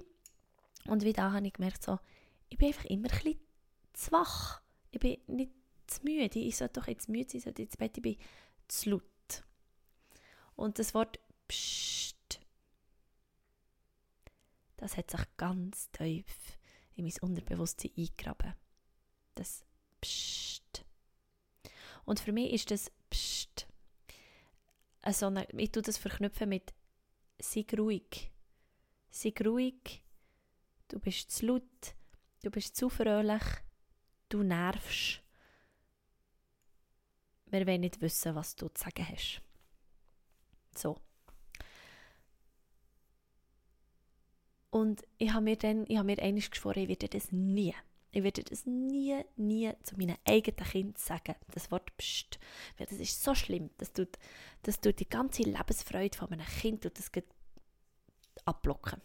Und 0.88 1.04
wie 1.04 1.14
da 1.14 1.32
habe 1.32 1.48
ich 1.48 1.54
gemerkt, 1.54 1.84
so, 1.84 2.00
ich 2.50 2.58
bin 2.58 2.68
einfach 2.68 2.86
immer 2.86 3.08
ein 3.12 3.36
zu 3.94 4.12
wach. 4.12 4.62
Ich 4.92 5.00
bin 5.00 5.18
nicht 5.28 5.52
zu 5.88 6.04
müde. 6.04 6.40
Ich 6.40 6.58
sollte 6.58 6.80
doch 6.80 6.88
jetzt 6.88 7.10
müde 7.10 7.30
sein, 7.30 7.38
ich 7.38 7.44
sollte 7.44 7.62
ins 7.62 7.78
Bett. 7.78 7.98
Ich 7.98 8.04
bin 8.04 8.18
zu 8.68 8.90
laut. 8.92 9.04
Und 10.56 10.80
das 10.80 10.94
Wort 10.94 11.20
Psst, 11.48 12.16
das 14.82 14.98
hat 14.98 15.10
sich 15.12 15.22
ganz 15.38 15.90
tief 15.92 16.26
in 16.96 17.06
mein 17.06 17.14
Unterbewusstsein 17.22 17.92
eingegraben. 17.98 18.54
Das 19.36 19.64
Psst. 20.02 20.84
Und 22.06 22.20
für 22.20 22.32
mich 22.32 22.52
ist 22.52 22.72
das 22.72 22.92
Psst 23.10 23.68
so 25.10 25.28
eine, 25.28 25.48
ich 25.52 25.72
tue 25.72 25.82
das 25.82 25.98
verknüpfen 25.98 26.50
mit 26.50 26.74
sei 27.40 27.66
ruhig. 27.78 28.32
Sei 29.10 29.34
ruhig, 29.44 30.04
du 30.88 31.00
bist 31.00 31.32
zu 31.32 31.48
laut, 31.48 31.96
du 32.44 32.52
bist 32.52 32.76
zu 32.76 32.90
fröhlich, 32.90 33.44
du 34.30 34.44
nervst. 34.44 35.22
Wir 37.48 37.68
wollen 37.68 37.82
nicht 37.82 38.00
wissen, 38.00 38.36
was 38.36 38.56
du 38.56 38.70
zu 38.70 38.84
sagen 38.84 39.08
hast. 39.10 39.42
So. 40.76 40.98
Und 44.72 45.04
ich 45.18 45.32
habe 45.34 45.44
mir 45.44 45.58
dann, 45.58 45.86
ich 45.88 45.98
habe 45.98 46.08
mir 46.08 46.20
einmal 46.20 46.42
geschworen, 46.42 46.80
ich 46.80 46.88
werde 46.88 47.10
das 47.10 47.32
nie, 47.32 47.76
ich 48.12 48.24
werde 48.24 48.44
das 48.44 48.66
nie, 48.66 49.22
nie 49.36 49.72
zu 49.84 49.98
meinen 49.98 50.18
eigenen 50.26 50.66
Kindern 50.66 50.96
sagen. 50.98 51.36
Das 51.54 51.72
Wort 51.72 51.96
Psst. 51.98 52.40
Weil 52.78 52.88
das 52.88 53.00
ist 53.00 53.22
so 53.22 53.36
schlimm. 53.36 53.70
Das 53.78 53.94
tut, 53.94 54.18
das 54.64 54.82
tut 54.82 55.00
die 55.00 55.08
ganze 55.08 55.44
Lebensfreude 55.44 56.18
von 56.18 56.30
einem 56.32 56.46
Kind 56.46 56.84
tut 56.84 56.98
das 56.98 57.12
abblocken. 58.46 59.02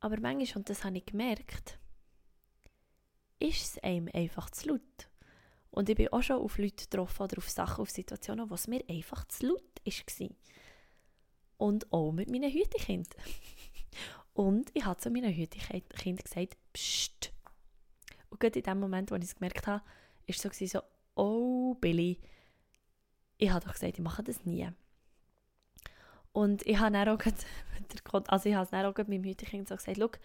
Aber 0.00 0.20
manchmal, 0.20 0.58
und 0.58 0.68
das 0.68 0.84
habe 0.84 0.98
ich 0.98 1.06
gemerkt, 1.06 1.78
ist 3.38 3.62
es 3.62 3.82
einem 3.82 4.08
einfach 4.12 4.50
zu 4.50 4.68
laut. 4.68 5.08
Und 5.70 5.88
ich 5.88 5.96
bin 5.96 6.08
auch 6.08 6.22
schon 6.22 6.36
auf 6.36 6.58
Leute 6.58 6.84
getroffen 6.84 7.22
oder 7.22 7.38
auf 7.38 7.48
Sachen, 7.48 7.82
auf 7.82 7.90
Situationen, 7.90 8.48
wo 8.48 8.54
es 8.54 8.68
mir 8.68 8.84
einfach 8.88 9.26
zu 9.28 9.48
laut 9.48 9.62
war. 9.84 10.28
Und 11.56 11.92
auch 11.92 12.12
mit 12.12 12.30
meinen 12.30 12.52
Hütekindern. 12.52 13.20
Und 14.34 14.70
ich 14.74 14.84
habe 14.84 15.00
zu 15.00 15.10
meinen 15.10 15.32
Hütekindern 15.32 16.16
gesagt, 16.16 16.56
Psst. 16.72 17.32
Und 18.30 18.40
gerade 18.40 18.58
in 18.58 18.64
dem 18.64 18.80
Moment, 18.80 19.10
wo 19.10 19.14
ich 19.14 19.22
es 19.22 19.36
gemerkt 19.36 19.66
habe, 19.66 19.84
war 19.84 19.90
es 20.26 20.42
so, 20.42 20.50
so, 20.66 20.82
oh 21.14 21.74
Billy, 21.74 22.18
ich 23.38 23.50
habe 23.50 23.64
doch 23.64 23.72
gesagt, 23.72 23.96
ich 23.96 24.02
mache 24.02 24.24
das 24.24 24.44
nie. 24.44 24.68
Und 26.32 26.66
ich 26.66 26.78
habe 26.78 26.92
dann 26.92 27.08
auch, 27.08 27.20
also 28.28 28.48
ich 28.48 28.54
habe 28.56 28.64
es 28.64 28.70
dann 28.70 28.86
auch 28.86 28.96
mit 28.96 29.08
meinem 29.08 29.24
Hütekind 29.24 29.68
so 29.68 29.76
gesagt, 29.76 30.20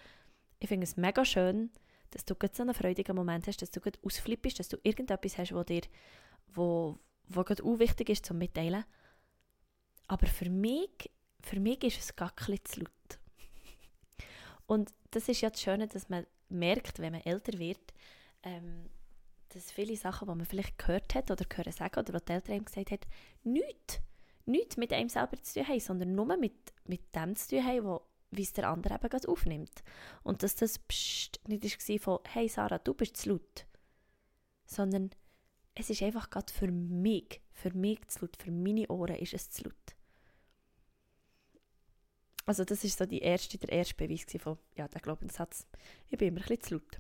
ich 0.59 0.67
finde 0.67 0.86
es 0.86 0.98
mega 0.98 1.24
schön, 1.24 1.69
dass 2.12 2.25
du 2.25 2.36
so 2.51 2.63
einen 2.63 2.74
freudigen 2.74 3.15
Moment 3.15 3.45
hast, 3.48 3.62
dass 3.62 3.71
du 3.71 3.79
gut 3.79 4.00
ausflippst, 4.03 4.59
dass 4.59 4.69
du 4.69 4.77
irgendetwas 4.83 5.38
hast, 5.38 5.53
wo 5.53 5.63
dir 5.63 5.81
wo, 6.48 6.98
wo 7.27 7.43
gerade 7.43 7.63
wichtig 7.79 8.09
ist 8.09 8.25
zum 8.25 8.39
Mitteilen. 8.39 8.83
Aber 10.07 10.25
für 10.25 10.50
mich, 10.50 11.12
für 11.41 11.60
mich 11.60 11.84
ist 11.84 12.00
es 12.00 12.15
gar 12.15 12.36
zu 12.36 12.81
laut. 12.81 13.19
Und 14.67 14.93
das 15.12 15.27
ist 15.29 15.41
ja 15.41 15.50
das 15.50 15.62
Schöne, 15.62 15.88
dass 15.88 16.10
man 16.10 16.25
merkt, 16.50 17.00
wenn 17.00 17.13
man 17.13 17.22
älter 17.22 17.58
wird, 17.58 17.93
ähm, 18.43 18.89
dass 19.50 19.72
viele 19.72 19.96
Sachen, 19.98 20.27
die 20.27 20.36
man 20.36 20.46
vielleicht 20.46 20.77
gehört 20.77 21.15
hat 21.15 21.31
oder 21.31 21.46
gehört 21.46 21.74
sagen 21.74 22.00
oder 22.00 22.13
was 22.13 22.25
die 22.25 22.34
Eltern 22.34 22.58
ihm 22.58 22.65
gesagt 22.65 22.91
haben, 22.91 23.01
nichts, 23.43 24.00
nichts 24.46 24.77
mit 24.77 24.93
einem 24.93 25.10
selber 25.10 25.41
zu 25.41 25.55
tun 25.55 25.67
haben, 25.67 25.79
sondern 25.79 26.13
nur 26.13 26.38
mit, 26.38 26.53
mit 26.86 27.15
dem 27.15 27.36
zu 27.36 27.50
tun 27.50 27.65
haben, 27.65 27.84
wo, 27.84 28.01
wie 28.31 28.43
es 28.43 28.53
der 28.53 28.69
andere 28.69 28.96
eben 28.96 29.10
gerade 29.10 29.27
aufnimmt. 29.27 29.84
Und 30.24 30.43
dass 30.43 30.55
das 30.55 30.77
Psst 30.79 31.39
nicht 31.48 31.63
war 31.63 32.00
von 32.00 32.19
«Hey 32.27 32.48
Sarah, 32.48 32.77
du 32.77 32.93
bist 32.93 33.17
zu 33.17 33.29
laut», 33.29 33.65
sondern 34.65 35.10
es 35.74 35.89
ist 35.89 36.03
einfach 36.03 36.29
gerade 36.29 36.51
für 36.53 36.69
mich, 36.69 37.41
für 37.51 37.74
mich 37.74 38.05
zu 38.08 38.22
laut, 38.22 38.38
für 38.38 38.51
meine 38.51 38.88
Ohren 38.89 39.15
ist 39.15 39.34
es 39.34 39.50
zu 39.50 39.63
laut. 39.63 39.96
Also 42.49 42.63
das 42.63 42.83
ist 42.83 42.97
so 42.97 43.05
die 43.05 43.19
erste, 43.19 43.59
der 43.59 43.71
erste 43.71 43.93
Beweis 43.93 44.25
von 44.39 44.57
ja, 44.75 44.87
der 44.87 45.01
Glaubenssatz, 45.01 45.67
ich 46.09 46.17
bin 46.17 46.29
immer 46.29 46.39
ein 46.39 46.47
bisschen 46.47 46.63
zu 46.63 46.73
laut. 46.73 46.99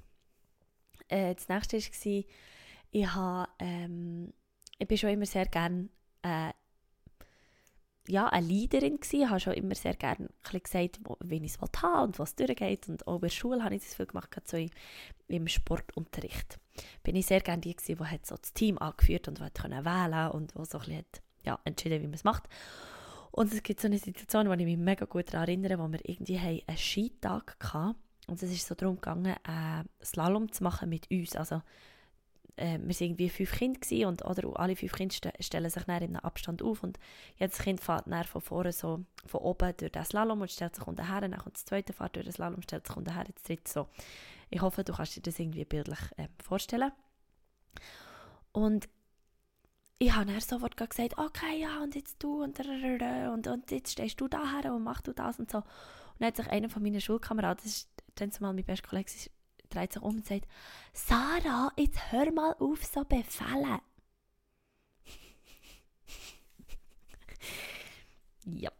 Äh, 1.07 1.33
das 1.33 1.49
nächste 1.49 1.77
war, 1.79 2.23
ich, 2.91 3.07
ähm, 3.57 4.31
ich 4.77 4.87
bin 4.87 4.97
schon 4.99 5.09
immer 5.09 5.25
sehr 5.25 5.47
gerne 5.47 5.89
äh, 6.21 6.51
ja, 8.07 8.27
eine 8.27 8.45
Leaderin 8.45 8.99
gewesen. 8.99 9.23
Ich 9.23 9.27
habe 9.27 9.39
schon 9.39 9.53
immer 9.53 9.73
sehr 9.73 9.95
gerne 9.95 10.29
gesagt, 10.53 10.99
wie 11.23 11.43
ich 11.43 11.51
es 11.51 11.81
haben 11.81 12.03
und 12.03 12.19
was 12.19 12.35
durchgeht. 12.35 12.87
Und 12.87 13.07
auch 13.07 13.15
in 13.15 13.21
der 13.21 13.29
Schule 13.29 13.63
habe 13.63 13.73
ich 13.73 13.81
das 13.81 13.95
viel 13.95 14.05
gemacht, 14.05 14.29
so 14.47 14.63
im 15.29 15.47
Sportunterricht. 15.47 16.59
Bin 17.01 17.15
ich 17.15 17.25
sehr 17.25 17.41
gerne 17.41 17.61
die 17.61 17.75
gewesen, 17.75 17.97
die 17.97 18.19
so 18.21 18.37
das 18.37 18.53
Team 18.53 18.77
angeführt 18.77 19.27
und 19.27 19.39
die 19.39 19.43
wählen 19.43 20.29
und 20.29 20.55
wo 20.55 20.63
so 20.63 20.77
ein 20.77 20.85
bisschen 20.85 20.97
hat, 20.99 21.21
ja, 21.43 21.59
entschieden, 21.63 22.03
wie 22.03 22.07
man 22.07 22.13
es 22.13 22.23
macht. 22.23 22.43
Und 23.31 23.53
es 23.53 23.63
gibt 23.63 23.79
so 23.79 23.87
eine 23.87 23.97
Situation, 23.97 24.47
wo 24.47 24.53
ich 24.53 24.65
mich 24.65 24.77
mega 24.77 25.05
gut 25.05 25.33
daran 25.33 25.47
erinnere, 25.47 25.79
wo 25.79 25.87
wir 25.91 25.99
irgendwie 26.03 26.37
einen 26.37 26.77
Skitag 26.77 27.57
hatten. 27.61 27.95
Und 28.27 28.41
es 28.43 28.51
ist 28.51 28.67
so 28.67 28.75
darum 28.75 28.95
gegangen, 28.95 29.35
äh, 29.35 29.83
Slalom 30.03 30.51
zu 30.51 30.63
machen 30.63 30.89
mit 30.89 31.09
uns. 31.09 31.35
Also 31.35 31.61
äh, 32.59 32.77
wir 32.77 32.87
waren 32.87 32.95
irgendwie 32.99 33.29
fünf 33.29 33.51
Kinder 33.81 34.07
und 34.07 34.25
oder 34.25 34.59
alle 34.59 34.75
fünf 34.75 34.93
Kinder 34.93 35.13
st 35.13 35.31
stellen 35.39 35.69
sich 35.69 35.83
dann 35.83 36.03
in 36.03 36.15
einem 36.15 36.17
Abstand 36.17 36.61
auf 36.61 36.83
und 36.83 36.99
jedes 37.37 37.59
Kind 37.59 37.81
fährt 37.81 38.05
dann 38.07 38.23
von 38.25 38.41
vorne 38.41 38.71
so 38.71 39.03
von 39.25 39.41
oben 39.41 39.73
durch 39.77 39.91
den 39.91 40.05
Slalom 40.05 40.41
und 40.41 40.51
stellt 40.51 40.75
sich 40.75 40.85
unten 40.85 41.07
her, 41.07 41.21
dann 41.21 41.37
kommt 41.37 41.55
das 41.55 41.65
zweite 41.65 41.93
fährt 41.93 42.15
durch 42.15 42.25
den 42.25 42.33
Slalom, 42.33 42.61
stellt 42.61 42.85
sich 42.85 42.95
unten 42.95 43.13
her, 43.13 43.23
das 43.23 43.43
dritte 43.43 43.71
so. 43.71 43.87
Ich 44.49 44.61
hoffe, 44.61 44.83
du 44.83 44.93
kannst 44.93 45.15
dir 45.15 45.21
das 45.21 45.39
irgendwie 45.39 45.65
bildlich 45.65 45.99
äh, 46.17 46.27
vorstellen. 46.43 46.91
Und 48.51 48.89
ich 49.99 50.13
habe 50.13 50.25
dann 50.31 50.39
sofort 50.39 50.77
gesagt, 50.77 51.17
okay, 51.17 51.59
ja, 51.59 51.81
und 51.83 51.93
jetzt 51.93 52.23
du 52.23 52.41
und, 52.41 52.57
und, 52.59 53.47
und 53.47 53.71
jetzt 53.71 53.91
stehst 53.91 54.19
du 54.21 54.29
da 54.29 54.53
her 54.53 54.73
und 54.73 54.83
machst 54.83 55.07
du 55.07 55.13
das 55.13 55.37
und 55.39 55.51
so. 55.51 55.57
Und 55.57 55.65
dann 56.19 56.27
hat 56.27 56.37
sich 56.37 56.47
einer 56.47 56.69
von 56.69 56.81
meinen 56.81 57.01
Schulkameraden, 57.01 57.61
das 57.63 57.73
ist 57.73 57.89
dann 58.15 58.31
zumal 58.31 58.53
mein 58.53 58.63
bester 58.63 58.87
Kollege, 58.87 59.11
dreht 59.69 59.91
sich 59.91 60.01
um 60.01 60.15
und 60.15 60.25
sagt, 60.25 60.47
Sarah, 60.93 61.73
jetzt 61.77 62.13
hör 62.13 62.31
mal 62.31 62.53
auf 62.59 62.83
so 62.85 63.03
befehlen. 63.03 63.81
ja, 68.45 68.71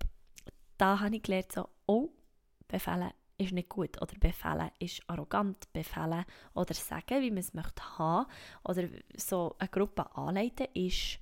da 0.78 1.02
habe 1.02 1.18
ich 1.18 1.24
gelernt, 1.24 1.52
so, 1.52 1.68
oh, 1.86 2.10
befehlen 2.70 3.12
ist 3.40 3.54
nicht 3.54 3.70
gut 3.70 4.02
oder 4.02 4.14
befehlen 4.20 4.70
ist 4.80 5.02
arrogant, 5.08 5.72
befehlen 5.74 6.26
oder 6.54 6.74
sagen, 6.74 7.22
wie 7.22 7.32
man 7.32 7.40
es 7.40 7.54
möchte 7.54 7.98
haben 7.98 8.30
oder 8.64 8.88
so 9.16 9.56
eine 9.58 9.70
Gruppe 9.70 10.16
anleiten 10.16 10.68
ist, 10.74 11.20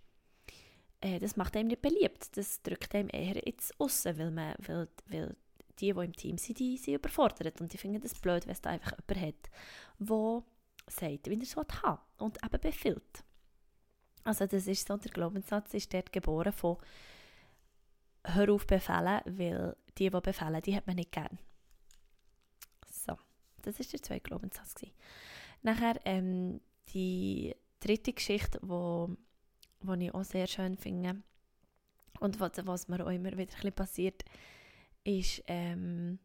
äh, 1.02 1.20
das 1.20 1.38
macht 1.38 1.56
einem 1.56 1.68
nicht 1.68 1.82
beliebt, 1.82 2.36
das 2.36 2.62
drückt 2.62 2.96
einem 2.96 3.10
eher 3.12 3.46
ins 3.46 3.72
Aussen, 3.80 4.18
weil, 4.18 4.32
man, 4.32 4.56
weil, 4.60 4.88
weil 5.08 5.36
die, 5.80 5.94
die 5.94 6.06
im 6.06 6.14
Team 6.14 6.38
sind, 6.38 6.60
die 6.60 6.78
sind 6.78 6.96
überfordert. 6.96 7.62
Und 7.62 7.74
ich 7.74 7.80
finde 7.80 8.00
das 8.00 8.16
blöd, 8.16 8.46
wenn 8.46 8.54
es 8.54 8.62
da 8.62 8.72
einfach 8.72 8.94
jemand 9.08 9.28
hat, 9.28 9.52
der 10.00 10.44
sagt, 10.88 11.30
wie 11.30 11.36
er 11.36 11.42
es 11.42 11.84
haben 11.84 12.02
und 12.18 12.44
eben 12.44 12.62
befiehlt. 12.62 13.24
Also 14.24 14.46
das 14.46 14.68
ist 14.68 14.88
so, 14.88 14.98
der 14.98 15.12
Glaubenssatz 15.12 15.74
ist 15.74 15.94
dort 15.94 16.12
geboren 16.12 16.52
von 16.52 16.78
«Hör 18.26 18.52
auf 18.52 18.68
befehlen, 18.68 19.22
weil 19.26 19.76
die, 19.98 20.10
die 20.10 20.22
befehlen, 20.22 20.62
die 20.62 20.76
hat 20.76 20.88
man 20.88 20.96
nicht 20.96 21.12
gern». 21.12 21.40
Das 23.68 23.82
ist 23.82 23.92
der 23.92 24.02
zweite 24.02 24.22
Glaubenssatz. 24.22 24.76
Gewesen. 24.76 24.96
Nachher 25.62 26.00
ähm, 26.06 26.62
die 26.94 27.54
dritte 27.82 28.14
Geschichte, 28.14 28.60
wo, 28.62 29.10
wo 29.82 29.94
ich 29.96 30.14
auch 30.14 30.24
sehr 30.24 30.48
schön 30.48 30.78
finde 30.78 31.22
und 32.22 32.40
was, 32.40 32.52
was 32.66 32.88
mir 32.88 33.06
auch 33.06 33.12
immer 33.12 33.38
wieder 33.38 33.54
ein 33.62 33.74
passiert, 33.74 34.24
ist, 35.04 35.44
ähm, 35.48 36.18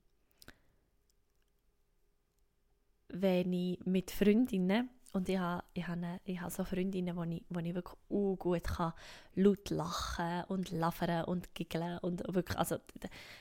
wenn 3.09 3.53
ich 3.53 3.85
mit 3.87 4.13
Freundinnen, 4.13 4.89
und 5.13 5.29
ich 5.29 5.39
habe, 5.39 5.63
ich 5.75 5.87
habe, 5.87 6.21
ich 6.25 6.41
habe 6.41 6.51
so 6.51 6.65
Freundinnen, 6.65 7.17
wo 7.17 7.23
ich, 7.25 7.45
wo 7.51 7.61
ich 7.61 7.75
wirklich 7.75 7.99
uh, 8.09 8.37
gut 8.37 8.65
kann, 8.65 8.93
laut 9.35 9.71
lachen 9.71 10.45
und 10.49 10.71
lachen 10.71 11.25
und 11.25 11.55
giggeln 11.55 11.99
und 11.99 12.23
wirklich, 12.35 12.59
also 12.59 12.77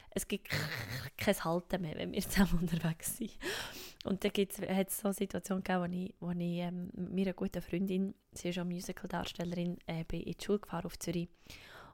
es 0.10 0.28
gibt 0.28 0.50
kein 1.18 1.44
Halten 1.44 1.82
mehr, 1.82 1.96
wenn 1.96 2.12
wir 2.12 2.22
zusammen 2.28 2.60
unterwegs 2.62 3.18
sind. 3.18 3.32
Und 4.04 4.24
dann 4.24 4.32
hat 4.32 4.90
es 4.90 4.98
so 4.98 5.08
eine 5.08 5.14
Situation 5.14 5.64
gegeben, 5.64 5.82
wo 5.82 5.96
ich, 5.96 6.14
wo 6.20 6.32
ich 6.32 6.58
ähm, 6.60 6.90
mit 6.94 7.14
meiner 7.14 7.34
guten 7.34 7.62
Freundin, 7.62 8.16
sie 8.34 8.50
ist 8.50 8.60
auch 8.60 8.66
Musical-Darstellerin, 8.66 9.78
äh, 9.86 10.04
bin 10.04 10.22
in 10.22 10.34
die 10.34 10.44
Schule 10.44 10.60
gefahren 10.60 10.86
auf 10.86 11.00
Zürich 11.00 11.30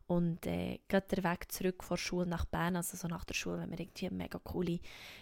und 0.07 0.47
äh, 0.47 0.79
gerade 0.87 1.15
der 1.15 1.23
Weg 1.25 1.51
zurück 1.51 1.83
von 1.83 1.95
der 1.95 2.01
Schule 2.01 2.27
nach 2.27 2.45
Bern, 2.45 2.77
also 2.77 2.95
so 2.95 3.09
nach 3.09 3.25
der 3.25 3.33
Schule, 3.33 3.59
wenn 3.59 3.71
wir 3.71 3.79
irgendwie 3.79 4.07
eine 4.07 4.15
mega 4.15 4.39
coole 4.39 4.79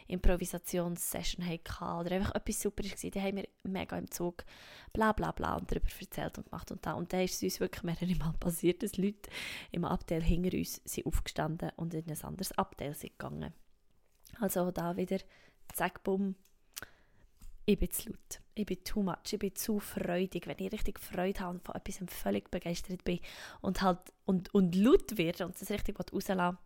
Improvisationssession 0.07 1.43
hatten 1.43 1.99
oder 1.99 2.15
einfach 2.15 2.35
etwas 2.35 2.61
super 2.61 2.83
war, 2.83 3.11
dann 3.11 3.23
haben 3.23 3.37
wir 3.37 3.47
mega 3.63 3.97
im 3.97 4.11
Zug 4.11 4.45
bla 4.93 5.11
bla 5.11 5.31
bla 5.31 5.55
und 5.55 5.71
darüber 5.71 5.87
erzählt 5.99 6.37
und 6.37 6.45
gemacht 6.45 6.71
und 6.71 6.85
da. 6.85 6.93
Und 6.93 7.11
dann 7.11 7.21
ist 7.21 7.35
es 7.35 7.43
uns 7.43 7.59
wirklich 7.59 7.83
mehrere 7.83 8.15
Mal 8.15 8.33
passiert, 8.39 8.83
dass 8.83 8.97
Leute 8.97 9.29
im 9.71 9.85
Abteil 9.85 10.21
hinter 10.21 10.55
uns 10.55 10.81
sind 10.85 11.07
aufgestanden 11.07 11.71
und 11.77 11.95
in 11.95 12.07
ein 12.07 12.21
anderes 12.23 12.51
Abteil 12.55 12.93
sind 12.93 13.17
gegangen. 13.17 13.53
Also 14.39 14.69
da 14.69 14.97
wieder 14.97 15.17
zack, 15.73 16.03
bumm, 16.03 16.35
ich 17.65 17.79
bin 17.79 17.89
zu 17.89 18.09
laut, 18.09 18.41
ich 18.53 18.65
bin 18.65 18.83
too 18.83 19.01
much, 19.01 19.33
ich 19.33 19.39
bin 19.39 19.55
zu 19.55 19.79
freudig. 19.79 20.47
Wenn 20.47 20.57
ich 20.59 20.71
richtig 20.71 20.99
Freude 20.99 21.39
habe 21.39 21.55
und 21.55 21.65
von 21.65 21.75
etwas 21.75 21.99
völlig 22.07 22.51
begeistert 22.51 23.03
bin 23.03 23.19
und 23.61 23.81
halt 23.81 23.99
und, 24.25 24.53
und 24.53 24.75
laut 24.75 25.17
werde 25.17 25.45
und 25.45 25.59
das 25.59 25.71
richtig 25.71 25.97
rauslasse, 25.99 26.57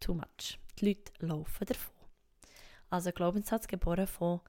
too 0.00 0.14
much. 0.14 0.58
Die 0.78 0.86
Leute 0.86 1.12
laufen 1.20 1.66
davon. 1.66 1.94
Also 2.90 3.12
Glaubenssatz 3.12 3.68
geboren 3.68 4.06
von 4.06 4.40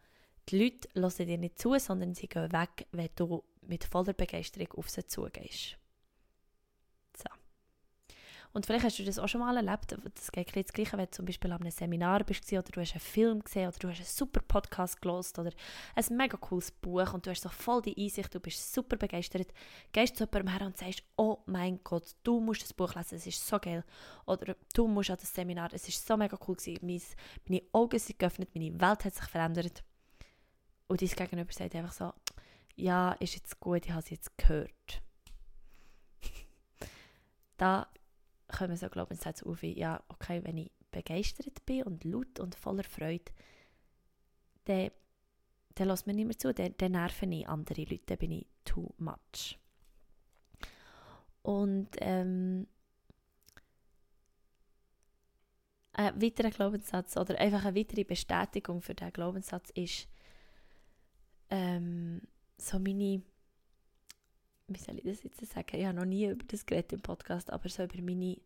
die 0.49 0.63
Leute 0.63 0.89
hören 0.95 1.27
dir 1.27 1.37
nicht 1.37 1.59
zu, 1.59 1.77
sondern 1.77 2.15
sie 2.15 2.27
gehen 2.27 2.51
weg, 2.51 2.87
wenn 2.91 3.09
du 3.15 3.43
mit 3.61 3.83
voller 3.83 4.13
Begeisterung 4.13 4.71
auf 4.73 4.89
sie 4.89 5.05
zugehst. 5.05 5.78
Und 8.51 8.65
vielleicht 8.65 8.83
hast 8.83 8.97
du 8.97 9.03
das 9.03 9.19
auch 9.19 9.27
schon 9.27 9.41
mal 9.41 9.55
erlebt. 9.55 9.95
Das 10.15 10.31
geht 10.31 10.55
das 10.55 10.73
Gleiche, 10.73 10.97
wenn 10.97 11.05
du 11.05 11.11
zum 11.11 11.25
Beispiel 11.25 11.51
an 11.51 11.61
einem 11.61 11.71
Seminar 11.71 12.23
bist 12.23 12.51
oder 12.51 12.63
du 12.63 12.81
hast 12.81 12.93
einen 12.93 12.99
Film 12.99 13.43
gesehen 13.43 13.67
oder 13.67 13.77
du 13.77 13.89
hast 13.89 13.97
einen 13.97 14.05
super 14.05 14.41
Podcast 14.41 14.99
gelost 15.01 15.37
oder 15.37 15.51
ein 15.95 16.17
mega 16.17 16.35
cooles 16.35 16.71
Buch 16.71 17.13
und 17.13 17.25
du 17.25 17.29
hast 17.29 17.43
so 17.43 17.49
voll 17.49 17.83
die 17.83 17.95
Einsicht, 17.95 18.33
du 18.33 18.39
bist 18.39 18.73
super 18.73 18.97
begeistert, 18.97 19.53
gehst 19.91 20.15
zu 20.15 20.23
jemandem 20.23 20.47
her 20.57 20.65
und 20.65 20.77
sagst, 20.77 21.03
oh 21.15 21.37
mein 21.45 21.79
Gott, 21.83 22.15
du 22.23 22.39
musst 22.39 22.63
das 22.63 22.73
Buch 22.73 22.95
lesen, 22.95 23.15
es 23.15 23.27
ist 23.27 23.45
so 23.45 23.59
geil. 23.59 23.83
Oder 24.25 24.55
du 24.73 24.87
musst 24.87 25.11
an 25.11 25.17
das 25.19 25.33
Seminar, 25.33 25.69
es 25.71 25.87
ist 25.87 26.05
so 26.05 26.17
mega 26.17 26.37
cool 26.47 26.55
gewesen, 26.55 27.03
meine 27.47 27.61
Augen 27.71 27.99
sind 27.99 28.17
geöffnet, 28.17 28.49
meine 28.55 28.73
Welt 28.81 29.05
hat 29.05 29.13
sich 29.13 29.25
verändert. 29.25 29.83
Und 30.87 31.03
dein 31.03 31.09
Gegenüber 31.09 31.53
sagt 31.53 31.75
einfach 31.75 31.93
so, 31.93 32.11
ja, 32.75 33.11
ist 33.19 33.35
jetzt 33.35 33.59
gut, 33.59 33.85
ich 33.85 33.91
habe 33.91 34.01
es 34.01 34.09
jetzt 34.09 34.35
gehört. 34.37 35.03
da 37.57 37.87
kommen 38.49 38.75
so 38.75 38.89
Glaubenssätze 38.89 39.45
auf 39.45 39.61
wie, 39.61 39.77
ja, 39.77 40.03
okay, 40.09 40.41
wenn 40.43 40.57
ich 40.57 40.71
begeistert 40.91 41.65
bin 41.65 41.83
und 41.83 42.03
laut 42.03 42.39
und 42.39 42.55
voller 42.55 42.83
Freude, 42.83 43.31
dann, 44.65 44.91
dann 45.75 45.87
lässt 45.87 46.07
mir 46.07 46.13
nicht 46.13 46.25
mehr 46.25 46.37
zu, 46.37 46.53
dann, 46.53 46.73
dann 46.77 46.91
nerven 46.93 47.31
ich 47.31 47.47
andere 47.47 47.83
Leute, 47.83 48.03
dann 48.07 48.17
bin 48.17 48.31
ich 48.31 48.47
too 48.65 48.93
much. 48.97 49.57
Und 51.41 51.89
ähm, 51.99 52.67
ein 55.93 56.21
weiterer 56.21 56.49
Glaubenssatz 56.49 57.17
oder 57.17 57.37
einfach 57.39 57.65
eine 57.65 57.77
weitere 57.77 58.03
Bestätigung 58.03 58.81
für 58.81 58.95
diesen 58.95 59.13
Glaubenssatz 59.13 59.69
ist 59.71 60.07
ähm, 61.49 62.21
so 62.57 62.79
meine 62.79 63.21
wie 64.69 64.79
soll 64.79 64.97
ich 64.97 65.03
das 65.03 65.23
jetzt 65.23 65.53
sagen? 65.53 65.77
Ich 65.77 65.85
habe 65.85 65.97
noch 65.97 66.05
nie 66.05 66.27
über 66.27 66.43
das 66.47 66.65
geredet 66.65 66.93
im 66.93 67.01
Podcast, 67.01 67.51
aber 67.51 67.69
so 67.69 67.83
über 67.83 68.01
meine, 68.01 68.37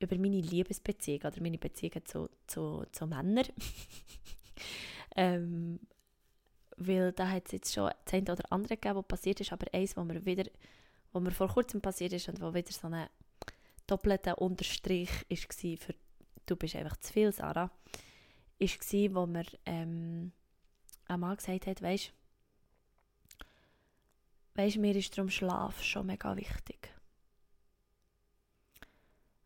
über 0.00 0.16
meine 0.16 0.40
Liebesbeziehung 0.40 1.20
oder 1.20 1.40
meine 1.40 1.58
Beziehungen 1.58 2.04
zu, 2.04 2.28
zu, 2.46 2.84
zu 2.92 3.06
Männern. 3.06 3.46
ähm, 5.16 5.80
weil 6.76 7.12
da 7.12 7.28
hat 7.28 7.46
es 7.46 7.52
jetzt 7.52 7.74
schon 7.74 7.90
das 8.04 8.14
eine 8.14 8.32
oder 8.32 8.52
andere 8.52 8.76
gegeben, 8.76 8.96
was 8.96 9.06
passiert 9.06 9.40
ist, 9.40 9.52
aber 9.52 9.66
eins, 9.72 9.96
wo 9.96 10.04
mir 10.04 10.24
wieder, 10.24 10.50
wo 11.12 11.20
mir 11.20 11.30
vor 11.30 11.48
kurzem 11.48 11.80
passiert 11.80 12.12
ist 12.12 12.28
und 12.28 12.40
wo 12.40 12.52
wieder 12.52 12.72
so 12.72 12.88
ein 12.88 13.08
doppelter 13.86 14.38
Unterstrich 14.38 15.10
war 15.28 15.76
für 15.76 15.94
«Du 16.46 16.56
bist 16.56 16.76
einfach 16.76 16.96
zu 16.98 17.12
viel, 17.12 17.32
Sarah», 17.32 17.70
war, 18.58 19.14
wo 19.14 19.26
mir 19.26 19.44
ähm, 19.66 20.32
ein 21.06 21.20
Mann 21.20 21.36
gesagt 21.36 21.66
hat, 21.66 21.82
weißt 21.82 22.12
weißt, 24.54 24.76
mir 24.76 24.94
ist 24.96 25.16
darum 25.16 25.30
Schlaf 25.30 25.82
schon 25.82 26.06
mega 26.06 26.36
wichtig. 26.36 26.92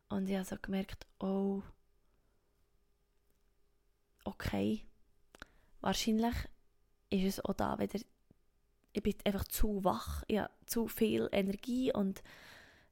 Und 0.08 0.28
ich 0.28 0.36
habe 0.36 0.44
so 0.44 0.56
gemerkt, 0.60 1.06
oh, 1.18 1.62
okay, 4.24 4.82
wahrscheinlich 5.80 6.34
ist 7.10 7.38
es 7.38 7.44
auch 7.44 7.54
da 7.54 7.78
wieder, 7.78 8.00
ich 8.92 9.02
bin 9.02 9.14
einfach 9.24 9.44
zu 9.44 9.84
wach, 9.84 10.24
ich 10.26 10.38
habe 10.38 10.50
zu 10.66 10.88
viel 10.88 11.28
Energie 11.32 11.92
und 11.92 12.22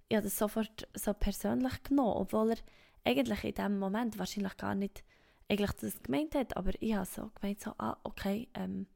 ich 0.08 0.16
habe 0.16 0.24
das 0.24 0.38
sofort 0.38 0.88
so 0.94 1.12
persönlich 1.14 1.82
genommen, 1.82 2.16
obwohl 2.16 2.50
er 2.52 2.58
eigentlich 3.04 3.44
in 3.44 3.54
dem 3.54 3.78
Moment 3.78 4.18
wahrscheinlich 4.18 4.56
gar 4.56 4.74
nicht 4.74 5.04
eigentlich 5.48 5.72
das 5.72 6.02
gemeint 6.02 6.34
hat, 6.34 6.56
aber 6.56 6.72
ich 6.80 6.94
habe 6.94 7.06
so 7.06 7.30
gemeint, 7.40 7.60
so, 7.60 7.72
ah, 7.78 7.96
okay, 8.02 8.48
ähm, 8.54 8.86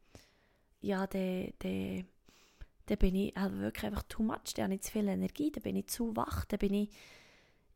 ja, 0.80 1.06
der, 1.06 1.52
der 1.62 2.04
dann 2.90 2.98
bin 2.98 3.14
ich 3.14 3.36
halt 3.36 3.56
wirklich 3.56 3.84
einfach 3.84 4.02
too 4.02 4.24
much, 4.24 4.52
dann 4.56 4.64
habe 4.64 4.74
ich 4.74 4.80
zu 4.80 4.90
viel 4.90 5.06
Energie, 5.06 5.52
dann 5.52 5.62
bin 5.62 5.76
ich 5.76 5.86
zu 5.86 6.16
wach, 6.16 6.44
dann 6.46 6.58
bin 6.58 6.74
ich, 6.74 6.90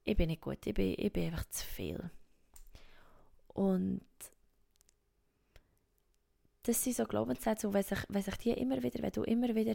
ich 0.03 0.17
bin 0.17 0.27
nicht 0.27 0.43
gut, 0.43 0.67
ich 0.67 0.75
bin, 0.75 0.93
ich 0.99 1.13
bin 1.13 1.27
einfach 1.27 1.49
zu 1.51 1.65
viel. 1.65 2.11
Und 3.47 4.03
das 6.65 6.83
sind 6.83 6.97
so 6.97 7.05
Glaubenssätze, 7.05 7.69
und 7.69 7.75
wenn 7.75 7.85
sich, 7.85 8.01
wenn 8.09 8.23
sich 8.23 8.37
die 8.39 8.51
immer 8.51 8.83
wieder, 8.83 9.01
wenn 9.05 9.13
du 9.13 9.23
immer 9.23 9.55
wieder 9.55 9.75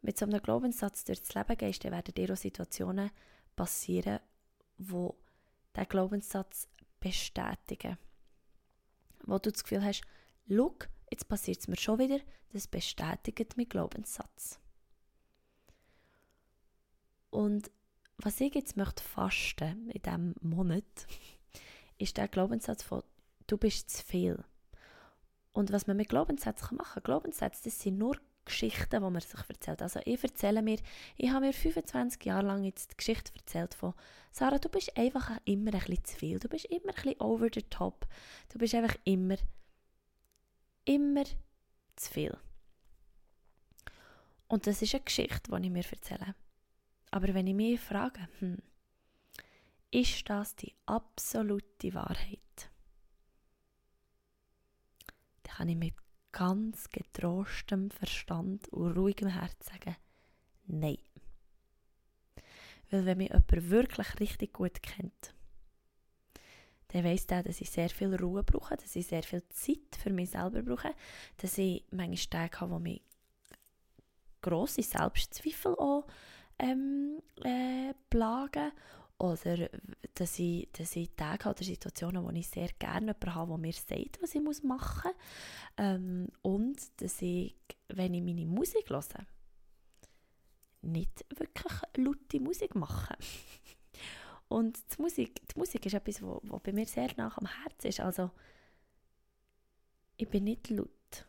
mit 0.00 0.16
so 0.16 0.24
einem 0.24 0.40
Glaubenssatz 0.40 1.04
durchs 1.04 1.34
Leben 1.34 1.58
gehst, 1.58 1.84
dann 1.84 1.92
werden 1.92 2.14
dir 2.14 2.32
auch 2.32 2.38
Situationen 2.38 3.10
passieren, 3.56 4.20
wo 4.78 5.18
den 5.76 5.84
Glaubenssatz 5.84 6.66
bestätigen. 6.98 7.98
Wo 9.26 9.38
du 9.38 9.52
das 9.52 9.64
Gefühl 9.64 9.84
hast, 9.84 10.00
schau, 10.48 10.74
jetzt 11.10 11.28
passiert 11.28 11.58
es 11.58 11.68
mir 11.68 11.76
schon 11.76 11.98
wieder, 11.98 12.20
das 12.54 12.66
bestätigt 12.66 13.58
meinen 13.58 13.68
Glaubenssatz. 13.68 14.58
Und 17.30 17.70
was 18.16 18.40
ich 18.40 18.54
jetzt 18.54 18.76
möchte 18.76 19.02
fasten 19.02 19.90
in 19.90 20.02
diesem 20.02 20.34
Monat, 20.40 20.84
ist 21.98 22.16
der 22.16 22.28
Glaubenssatz 22.28 22.82
von 22.82 23.02
du 23.46 23.56
bist 23.56 23.90
zu 23.90 24.04
viel. 24.04 24.44
Und 25.52 25.72
was 25.72 25.86
man 25.86 25.96
mit 25.96 26.08
Glaubenssätzen 26.08 26.76
machen 26.76 26.94
kann, 26.94 27.02
Glaubenssätze, 27.02 27.64
das 27.64 27.80
sind 27.80 27.98
nur 27.98 28.16
Geschichten, 28.44 29.02
die 29.02 29.10
man 29.10 29.20
sich 29.20 29.40
erzählt. 29.48 29.82
Also 29.82 30.00
ich 30.04 30.22
erzähle 30.22 30.62
mir, 30.62 30.78
ich 31.16 31.30
habe 31.30 31.46
mir 31.46 31.52
25 31.52 32.24
Jahre 32.24 32.46
lang 32.46 32.64
jetzt 32.64 32.92
die 32.92 32.96
Geschichte 32.96 33.32
erzählt 33.34 33.74
von 33.74 33.94
Sarah, 34.32 34.58
du 34.58 34.68
bist 34.68 34.96
einfach 34.96 35.38
immer 35.44 35.74
ein 35.74 35.80
bisschen 35.80 36.04
zu 36.04 36.16
viel, 36.16 36.38
du 36.38 36.48
bist 36.48 36.66
immer 36.66 36.88
ein 36.88 36.94
bisschen 36.94 37.20
over 37.20 37.48
the 37.52 37.62
top, 37.62 38.06
du 38.50 38.58
bist 38.58 38.74
einfach 38.74 38.96
immer, 39.04 39.36
immer 40.84 41.24
zu 41.96 42.12
viel. 42.12 42.36
Und 44.48 44.66
das 44.66 44.80
ist 44.80 44.94
eine 44.94 45.04
Geschichte, 45.04 45.50
die 45.50 45.66
ich 45.66 45.70
mir 45.70 45.84
erzähle. 45.84 46.34
Aber 47.10 47.32
wenn 47.34 47.46
ich 47.46 47.54
mich 47.54 47.80
frage, 47.80 48.28
hm, 48.38 48.58
ist 49.90 50.28
das 50.28 50.54
die 50.56 50.74
absolute 50.86 51.94
Wahrheit? 51.94 52.70
Dann 55.42 55.54
kann 55.54 55.68
ich 55.68 55.76
mit 55.76 55.94
ganz 56.32 56.90
getrostem 56.90 57.90
Verstand 57.90 58.68
und 58.68 58.92
ruhigem 58.92 59.28
Herz 59.28 59.66
sagen, 59.66 59.96
nein. 60.66 60.98
Weil 62.90 63.06
wenn 63.06 63.18
mich 63.18 63.30
jemand 63.30 63.70
wirklich 63.70 64.20
richtig 64.20 64.52
gut 64.52 64.82
kennt, 64.82 65.34
dann 66.88 67.04
weiss 67.04 67.26
der, 67.26 67.42
dass 67.42 67.60
ich 67.60 67.70
sehr 67.70 67.90
viel 67.90 68.14
Ruhe 68.14 68.42
brauche, 68.42 68.76
dass 68.76 68.96
ich 68.96 69.06
sehr 69.06 69.22
viel 69.22 69.46
Zeit 69.48 69.96
für 70.02 70.10
mich 70.10 70.30
selber 70.30 70.62
brauche, 70.62 70.94
dass 71.36 71.58
ich 71.58 71.84
manchmal 71.90 72.48
Tage 72.48 72.60
habe, 72.60 72.72
wo 72.72 72.78
mich 72.78 73.02
grosse 74.40 74.82
Selbstzweifel 74.82 75.74
auch 75.74 76.06
ähm, 76.58 77.22
äh, 77.44 77.94
plagen 78.10 78.72
oder 79.18 79.68
dass 80.14 80.38
ich, 80.38 80.68
dass 80.72 80.94
ich 80.94 81.10
Tage 81.16 81.48
oder 81.48 81.64
Situationen, 81.64 82.24
wo 82.24 82.30
ich 82.30 82.48
sehr 82.48 82.68
gerne 82.78 83.06
jemanden 83.06 83.34
habe, 83.34 83.50
der 83.50 83.58
mir 83.58 83.72
sagt, 83.72 84.22
was 84.22 84.34
ich 84.34 84.42
machen 84.42 84.62
muss. 84.62 85.14
Ähm, 85.76 86.28
und 86.42 86.80
dass 87.02 87.20
ich, 87.20 87.56
wenn 87.88 88.14
ich 88.14 88.22
meine 88.22 88.46
Musik 88.46 88.88
höre, 88.90 89.02
nicht 90.82 91.24
wirklich 91.36 91.72
laute 91.96 92.40
Musik 92.40 92.76
mache. 92.76 93.16
und 94.48 94.78
die 94.96 95.02
Musik, 95.02 95.48
die 95.48 95.58
Musik 95.58 95.84
ist 95.86 95.94
etwas, 95.94 96.22
was 96.22 96.62
bei 96.62 96.72
mir 96.72 96.86
sehr 96.86 97.10
nah 97.16 97.36
am 97.36 97.46
Herzen 97.46 97.88
ist. 97.88 98.00
Also, 98.00 98.30
ich 100.16 100.28
bin 100.28 100.44
nicht 100.44 100.70
laut. 100.70 101.26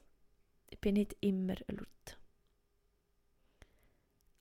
Ich 0.69 0.79
bin 0.79 0.93
nicht 0.93 1.15
immer 1.21 1.55
laut 1.67 2.18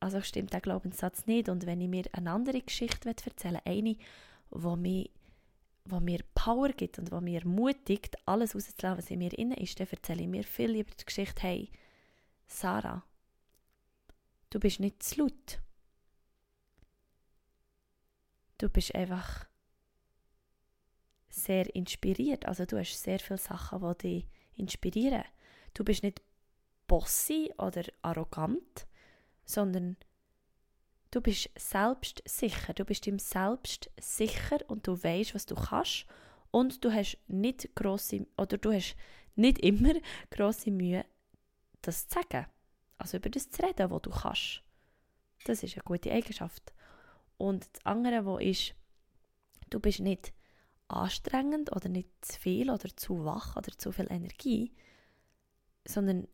also 0.00 0.20
stimmt 0.22 0.52
der 0.52 0.60
Glaubenssatz 0.60 1.26
nicht. 1.26 1.48
Und 1.48 1.66
wenn 1.66 1.80
ich 1.80 1.88
mir 1.88 2.04
eine 2.12 2.30
andere 2.30 2.60
Geschichte 2.60 3.08
erzählen 3.08 3.60
eine, 3.64 3.96
wo 4.50 4.76
mir, 4.76 5.08
wo 5.84 6.00
mir 6.00 6.20
Power 6.34 6.68
gibt 6.70 6.98
und 6.98 7.10
wo 7.12 7.20
mir 7.20 7.40
ermutigt, 7.40 8.16
alles 8.26 8.54
rauszulassen, 8.54 8.98
was 8.98 9.10
in 9.10 9.18
mir 9.18 9.36
inne 9.38 9.56
ist, 9.56 9.78
dann 9.80 9.88
erzähle 9.90 10.22
ich 10.22 10.28
mir 10.28 10.44
viel 10.44 10.70
lieber 10.70 10.90
die 10.98 11.04
Geschichte, 11.04 11.42
hey, 11.42 11.70
Sarah, 12.46 13.04
du 14.50 14.60
bist 14.60 14.80
nicht 14.80 15.02
zu 15.02 15.22
laut. 15.22 15.60
Du 18.58 18.68
bist 18.68 18.94
einfach 18.94 19.46
sehr 21.28 21.74
inspiriert. 21.74 22.46
Also 22.46 22.64
du 22.64 22.78
hast 22.78 23.00
sehr 23.00 23.18
viele 23.18 23.38
Sachen, 23.38 23.80
die 23.80 23.98
dich 23.98 24.28
inspirieren. 24.56 25.24
Du 25.74 25.84
bist 25.84 26.02
nicht 26.02 26.20
bossy 26.88 27.52
oder 27.58 27.84
arrogant, 28.02 28.86
sondern 29.48 29.96
du 31.10 31.20
bist 31.22 31.48
selbstsicher, 31.56 32.74
du 32.74 32.84
bist 32.84 33.06
ihm 33.06 33.18
selbst 33.18 33.90
sicher 33.98 34.58
und 34.68 34.86
du 34.86 35.02
weißt, 35.02 35.34
was 35.34 35.46
du 35.46 35.54
kannst 35.54 36.06
und 36.50 36.84
du 36.84 36.92
hast 36.92 37.18
nicht 37.28 37.74
grosse 37.74 38.26
oder 38.36 38.58
du 38.58 38.72
hast 38.72 38.94
nicht 39.34 39.58
immer 39.60 39.94
große 40.30 40.70
Mühe, 40.70 41.04
das 41.80 42.08
zu 42.08 42.20
sagen, 42.20 42.46
also 42.98 43.16
über 43.16 43.30
das 43.30 43.50
zu 43.50 43.62
reden, 43.62 43.90
was 43.90 44.02
du 44.02 44.10
kannst. 44.10 44.62
Das 45.44 45.62
ist 45.62 45.74
eine 45.74 45.84
gute 45.84 46.12
Eigenschaft. 46.12 46.74
Und 47.38 47.68
das 47.72 47.86
andere, 47.86 48.26
wo 48.26 48.36
ist, 48.36 48.74
du 49.70 49.80
bist 49.80 50.00
nicht 50.00 50.34
anstrengend 50.88 51.74
oder 51.74 51.88
nicht 51.88 52.10
zu 52.20 52.38
viel 52.38 52.70
oder 52.70 52.94
zu 52.96 53.24
wach 53.24 53.56
oder 53.56 53.76
zu 53.78 53.92
viel 53.92 54.10
Energie, 54.10 54.74
sondern 55.86 56.26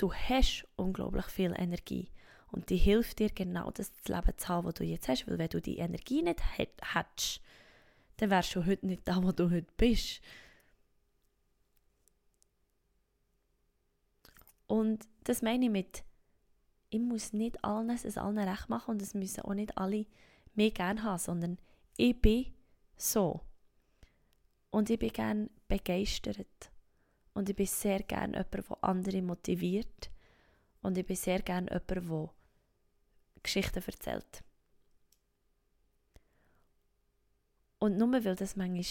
du 0.00 0.12
hast 0.12 0.66
unglaublich 0.76 1.26
viel 1.26 1.54
Energie 1.56 2.10
und 2.50 2.70
die 2.70 2.76
hilft 2.76 3.18
dir 3.18 3.30
genau 3.30 3.70
das 3.70 3.92
Leben 4.06 4.36
zu 4.36 4.48
haben, 4.48 4.66
das 4.66 4.74
du 4.74 4.84
jetzt 4.84 5.08
hast, 5.08 5.26
weil 5.28 5.38
wenn 5.38 5.48
du 5.48 5.60
die 5.60 5.78
Energie 5.78 6.22
nicht 6.22 6.40
hättest, 6.56 7.42
dann 8.16 8.30
wärst 8.30 8.54
du 8.54 8.64
heute 8.64 8.86
nicht 8.86 9.06
da, 9.06 9.22
wo 9.22 9.32
du 9.32 9.50
heute 9.50 9.70
bist. 9.76 10.20
Und 14.66 15.06
das 15.24 15.42
meine 15.42 15.66
ich 15.66 15.70
mit, 15.70 16.04
ich 16.90 17.00
muss 17.00 17.32
nicht 17.32 17.62
allen 17.64 17.90
es 17.90 18.16
allen 18.16 18.38
recht 18.38 18.68
machen 18.68 18.92
und 18.92 19.02
es 19.02 19.14
müssen 19.14 19.42
auch 19.42 19.54
nicht 19.54 19.76
alle 19.76 20.06
mehr 20.54 20.70
gerne 20.70 21.02
haben, 21.02 21.18
sondern 21.18 21.58
ich 21.96 22.20
bin 22.20 22.54
so. 22.96 23.40
Und 24.70 24.88
ich 24.88 24.98
bin 24.98 25.12
gerne 25.12 25.50
begeistert. 25.68 26.69
Und 27.40 27.48
ich 27.48 27.56
bin 27.56 27.64
sehr 27.64 28.02
gerne 28.02 28.36
jemand, 28.36 28.68
der 28.68 28.84
andere 28.84 29.22
motiviert. 29.22 30.10
Und 30.82 30.98
ich 30.98 31.06
bin 31.06 31.16
sehr 31.16 31.40
gerne 31.40 31.70
jemand, 31.70 32.10
der 32.10 32.34
Geschichten 33.42 33.82
erzählt. 33.82 34.44
Und 37.78 37.96
nur 37.96 38.12
weil 38.12 38.36
das 38.36 38.56
manchmal 38.56 38.84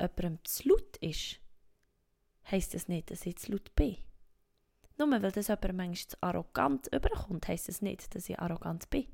jemandem 0.00 0.38
zu 0.42 0.68
laut 0.68 0.96
ist, 0.96 1.38
heisst 2.50 2.74
das 2.74 2.88
nicht, 2.88 3.12
dass 3.12 3.24
ich 3.24 3.36
zu 3.36 3.52
laut 3.52 3.72
bin. 3.76 3.98
Nur 4.98 5.08
weil 5.22 5.30
das 5.30 5.46
jemand 5.46 5.76
manchmal 5.76 6.08
zu 6.08 6.16
arrogant 6.24 6.88
überkommt, 6.92 7.46
heisst 7.46 7.68
das 7.68 7.82
nicht, 7.82 8.12
dass 8.16 8.28
ich 8.28 8.36
arrogant 8.36 8.90
bin. 8.90 9.06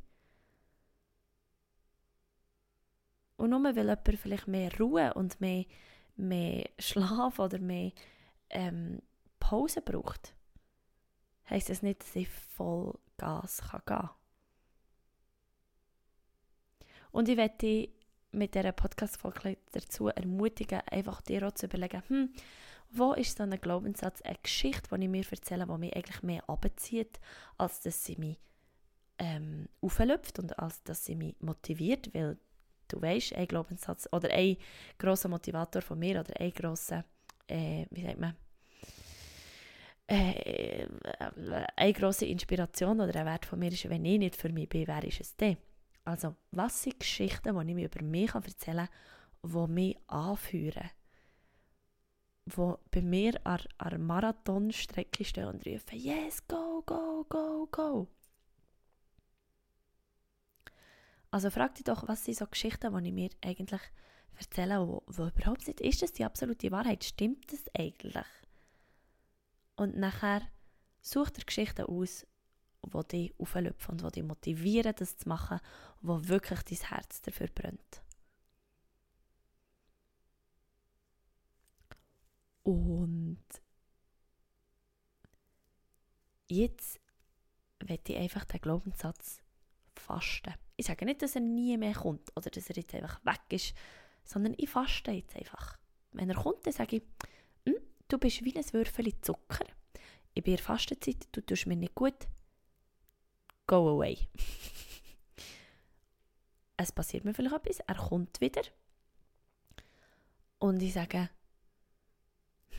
Und 3.36 3.50
nur 3.50 3.62
weil 3.64 3.76
jemand 3.76 4.18
vielleicht 4.18 4.48
mehr 4.48 4.74
Ruhe 4.78 5.12
und 5.12 5.42
mehr, 5.42 5.66
mehr 6.16 6.70
Schlaf 6.78 7.38
oder 7.38 7.58
mehr 7.58 7.92
ähm, 8.50 9.00
Pause 9.40 9.82
braucht, 9.82 10.34
heisst 11.48 11.70
das 11.70 11.82
nicht, 11.82 12.02
dass 12.02 12.16
ich 12.16 12.28
voll 12.28 12.98
Gas 13.16 13.62
kann 13.62 13.82
gehen 13.86 13.96
kann. 13.96 14.10
Und 17.10 17.28
ich 17.28 17.36
werde 17.36 17.88
mit 18.32 18.54
dieser 18.54 18.72
Podcast-Folge 18.72 19.56
dazu 19.72 20.08
ermutigen, 20.08 20.82
einfach 20.90 21.20
dir 21.22 21.46
auch 21.46 21.52
zu 21.52 21.66
überlegen, 21.66 22.02
hm, 22.08 22.32
wo 22.90 23.12
ist 23.12 23.36
so 23.36 23.42
ein 23.42 23.60
Glaubenssatz, 23.60 24.22
eine 24.22 24.38
Geschichte, 24.42 24.96
die 24.96 25.04
ich 25.04 25.10
mir 25.10 25.24
erzähle, 25.30 25.66
die 25.66 25.78
mich 25.78 25.96
eigentlich 25.96 26.22
mehr 26.22 26.48
abzieht, 26.48 27.18
als 27.56 27.80
dass 27.80 28.04
sie 28.04 28.16
mich 28.16 28.38
ähm, 29.18 29.68
auflöpft 29.80 30.38
und 30.38 30.58
als 30.58 30.82
dass 30.84 31.04
sie 31.04 31.14
mich 31.14 31.36
motiviert, 31.40 32.14
weil 32.14 32.38
du 32.88 33.00
weißt, 33.00 33.34
ein 33.34 33.48
Glaubenssatz 33.48 34.08
oder 34.12 34.30
ein 34.30 34.56
grosser 34.98 35.28
Motivator 35.28 35.82
von 35.82 35.98
mir 35.98 36.20
oder 36.20 36.38
ein 36.40 36.52
grosser 36.52 37.04
äh, 37.48 37.86
wie 37.90 38.04
sagt 38.04 38.18
man, 38.18 38.36
äh, 40.06 40.86
eine 41.76 41.92
grosse 41.92 42.26
Inspiration 42.26 43.00
oder 43.00 43.14
ein 43.14 43.26
Wert 43.26 43.46
von 43.46 43.58
mir 43.58 43.72
ist, 43.72 43.88
wenn 43.88 44.04
ich 44.04 44.18
nicht 44.18 44.36
für 44.36 44.48
mich 44.48 44.68
bin, 44.68 44.86
wer 44.86 45.04
ist 45.04 45.20
es 45.20 45.36
denn? 45.36 45.58
Also, 46.04 46.34
was 46.52 46.82
sind 46.82 47.00
Geschichten, 47.00 47.54
die 47.54 47.68
ich 47.68 47.74
mir 47.74 47.86
über 47.86 48.02
mich 48.02 48.34
erzählen 48.34 48.88
kann, 49.42 49.66
die 49.68 49.72
mich 49.72 49.98
anführen? 50.06 50.90
Die 52.46 52.72
bei 52.90 53.02
mir 53.02 53.38
an 53.44 53.60
der 53.84 53.98
Marathonstrecke 53.98 55.24
stehen 55.24 55.48
und 55.48 55.66
rufen, 55.66 55.98
yes, 55.98 56.46
go, 56.48 56.82
go, 56.86 57.26
go, 57.28 57.68
go. 57.70 58.08
Also 61.30 61.50
frag 61.50 61.74
dich 61.74 61.84
doch, 61.84 62.08
was 62.08 62.24
sind 62.24 62.38
so 62.38 62.46
Geschichten, 62.46 62.96
die 62.96 63.08
ich 63.08 63.14
mir 63.14 63.30
eigentlich 63.44 63.82
erzählen, 64.38 64.80
wo, 64.80 65.02
wo 65.06 65.26
überhaupt 65.26 65.66
nicht, 65.66 65.80
ist 65.80 66.02
das 66.02 66.12
die 66.12 66.24
absolute 66.24 66.70
Wahrheit? 66.70 67.04
Stimmt 67.04 67.52
das 67.52 67.62
eigentlich? 67.76 68.26
Und 69.76 69.96
nachher 69.96 70.42
such 71.00 71.30
dir 71.30 71.44
Geschichten 71.44 71.86
aus, 71.86 72.26
die 72.84 73.08
dich 73.08 73.34
auflöpfen 73.38 73.92
und 73.92 74.02
die 74.02 74.20
dich 74.20 74.28
motivieren, 74.28 74.94
das 74.96 75.16
zu 75.16 75.28
machen, 75.28 75.60
wo 76.00 76.26
wirklich 76.28 76.62
dein 76.62 76.88
Herz 76.88 77.20
dafür 77.22 77.48
brennt. 77.48 78.02
Und 82.62 83.38
jetzt 86.48 87.00
werde 87.80 88.12
ich 88.12 88.18
einfach 88.18 88.44
den 88.44 88.60
Glaubenssatz 88.60 89.40
fasten. 89.94 90.54
ich 90.76 90.86
sage 90.86 91.04
nicht, 91.04 91.22
dass 91.22 91.34
er 91.34 91.40
nie 91.40 91.76
mehr 91.76 91.94
kommt 91.94 92.30
oder 92.36 92.50
dass 92.50 92.70
er 92.70 92.76
jetzt 92.76 92.94
einfach 92.94 93.24
weg 93.24 93.40
ist, 93.50 93.74
sondern 94.28 94.54
ich 94.58 94.68
faste 94.68 95.10
jetzt 95.10 95.34
einfach. 95.34 95.78
Wenn 96.12 96.28
er 96.28 96.36
kommt, 96.36 96.66
dann 96.66 96.74
sage 96.74 96.96
ich, 96.96 97.02
hm, 97.64 97.76
du 98.08 98.18
bist 98.18 98.44
wie 98.44 98.54
ein 98.54 98.72
Würfel 98.72 99.18
Zucker. 99.22 99.64
Ich 100.34 100.44
bin 100.44 100.54
in 100.54 100.58
Fastenzeit, 100.58 101.26
du 101.32 101.40
tust 101.40 101.66
mir 101.66 101.76
nicht 101.76 101.94
gut. 101.94 102.28
Go 103.66 103.96
away. 103.96 104.16
es 106.76 106.92
passiert 106.92 107.24
mir 107.24 107.32
vielleicht 107.32 107.56
etwas, 107.56 107.80
er 107.80 107.96
kommt 107.96 108.40
wieder. 108.40 108.62
Und 110.58 110.82
ich 110.82 110.92
sage, 110.92 111.30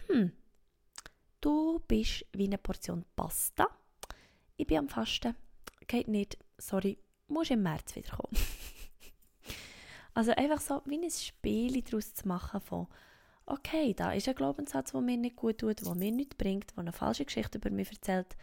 hm, 0.07 0.31
du 1.41 1.79
bist 1.87 2.25
wie 2.33 2.45
eine 2.45 2.59
Portion 2.59 3.05
Pasta. 3.15 3.67
Ich 4.55 4.67
bin 4.67 4.77
am 4.77 4.89
Fasten. 4.89 5.35
Geht 5.87 6.07
nicht, 6.07 6.37
sorry, 6.59 6.99
musst 7.27 7.51
im 7.51 7.63
März 7.63 7.95
wiederkommen. 7.95 8.37
also 10.19 10.31
einfach 10.31 10.59
so 10.59 10.81
wie 10.83 11.01
ein 11.01 11.09
Spiel 11.09 11.81
daraus 11.81 12.13
zu 12.13 12.27
machen 12.27 12.59
von 12.59 12.87
okay, 13.45 13.93
da 13.93 14.11
ist 14.11 14.27
ein 14.27 14.35
Glaubenssatz, 14.35 14.91
der 14.91 14.99
mir 14.99 15.15
nicht 15.15 15.37
gut 15.37 15.59
tut, 15.59 15.85
der 15.85 15.95
mir 15.95 16.11
nichts 16.11 16.35
bringt, 16.35 16.71
der 16.71 16.79
eine 16.79 16.91
falsche 16.91 17.23
Geschichte 17.23 17.57
über 17.57 17.69
mich 17.69 17.89
erzählt. 17.89 18.35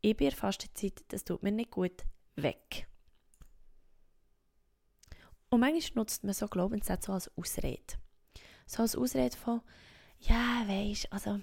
Ich 0.00 0.16
bin 0.16 0.28
in 0.28 0.34
Fastenzeit, 0.34 1.04
das 1.08 1.24
tut 1.24 1.42
mir 1.42 1.52
nicht 1.52 1.70
gut, 1.70 2.06
weg. 2.36 2.88
Und 5.50 5.60
manchmal 5.60 6.02
nutzt 6.02 6.24
man 6.24 6.32
so 6.32 6.48
Glaubenssätze 6.48 7.08
so 7.08 7.12
als 7.12 7.30
Ausrede. 7.36 7.98
So 8.66 8.82
als 8.82 8.96
Ausrede 8.96 9.36
von, 9.36 9.60
ja, 10.20 10.64
weisst, 10.66 11.12
also, 11.12 11.40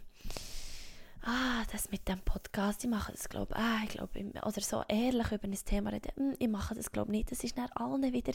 ah, 1.26 1.64
das 1.72 1.92
mit 1.92 2.08
dem 2.08 2.22
Podcast, 2.22 2.84
ich 2.84 2.90
mache 2.90 3.12
das, 3.12 3.30
glaube 3.30 3.56
ah, 3.56 3.80
ich, 3.84 3.90
glaube, 3.90 4.20
oder 4.44 4.62
so 4.62 4.84
ehrlich 4.88 5.32
über 5.32 5.44
ein 5.44 5.54
Thema 5.54 5.92
reden, 5.92 6.12
hm, 6.16 6.36
ich 6.40 6.48
mache 6.48 6.76
das, 6.76 6.92
glaube 6.92 7.12
nicht. 7.12 7.32
Das 7.32 7.44
ist 7.44 7.58
dann 7.58 7.70
allen 7.74 8.14
wieder 8.14 8.34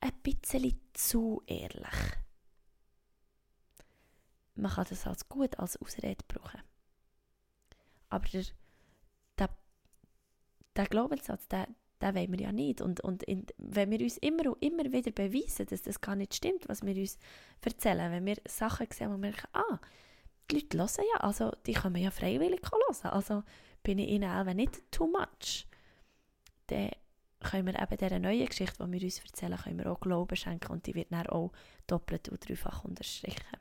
ein 0.00 0.12
bisschen 0.22 0.78
zu 0.92 1.42
ehrlich 1.46 2.16
man 4.56 4.70
kann 4.70 4.86
das 4.88 5.06
als 5.06 5.28
gut 5.28 5.58
als 5.58 5.76
Ausrede 5.76 6.24
brauchen. 6.26 6.60
Aber 8.08 8.26
der, 8.28 8.44
der, 9.38 9.50
der 10.74 10.86
Glaubenssatz, 10.86 11.46
der, 11.48 11.68
den 12.00 12.14
wollen 12.14 12.32
wir 12.32 12.40
ja 12.40 12.52
nicht. 12.52 12.80
Und, 12.80 13.00
und 13.00 13.22
in, 13.24 13.46
wenn 13.58 13.90
wir 13.90 14.00
uns 14.00 14.16
immer 14.18 14.50
und 14.50 14.62
immer 14.62 14.84
wieder 14.92 15.10
beweisen, 15.10 15.66
dass 15.66 15.82
das 15.82 16.00
gar 16.00 16.16
nicht 16.16 16.34
stimmt, 16.34 16.68
was 16.68 16.84
wir 16.84 16.96
uns 16.96 17.18
erzählen, 17.60 18.10
wenn 18.10 18.26
wir 18.26 18.36
Sachen 18.46 18.86
sehen, 18.90 19.08
wo 19.08 19.12
wir 19.12 19.18
merken, 19.18 19.48
ah, 19.52 19.78
die 20.50 20.54
Leute 20.54 20.78
hören 20.78 21.06
ja, 21.14 21.20
also 21.20 21.52
die 21.66 21.72
können 21.72 21.96
ja 21.96 22.10
freiwillig 22.10 22.62
hören, 22.62 23.12
also 23.12 23.42
bin 23.82 23.98
ich 23.98 24.08
ihnen 24.08 24.30
auch 24.30 24.52
nicht 24.52 24.90
too 24.90 25.06
much, 25.06 25.66
dann 26.68 26.90
können 27.40 27.66
wir 27.66 27.80
eben 27.80 27.96
dieser 27.96 28.18
neuen 28.18 28.46
Geschichte, 28.46 28.84
die 28.84 28.92
wir 28.92 29.02
uns 29.02 29.18
erzählen, 29.20 29.56
können 29.56 29.78
wir 29.78 29.90
auch 29.90 30.00
Glauben 30.00 30.36
schenken 30.36 30.72
und 30.72 30.86
die 30.86 30.94
wird 30.94 31.12
dann 31.12 31.26
auch 31.28 31.52
doppelt 31.86 32.28
und 32.28 32.48
dreifach 32.48 32.84
unterstrichen. 32.84 33.56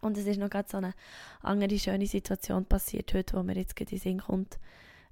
Und 0.00 0.16
es 0.16 0.26
ist 0.26 0.38
noch 0.38 0.50
gerade 0.50 0.68
so 0.68 0.76
eine 0.76 0.94
andere 1.40 1.78
schöne 1.78 2.06
Situation 2.06 2.64
passiert 2.66 3.12
heute, 3.14 3.36
wo 3.36 3.42
mir 3.42 3.56
jetzt 3.56 3.74
gerade 3.74 3.90
in 3.90 3.98
den 3.98 4.02
Sinn 4.02 4.20
kommt. 4.20 4.58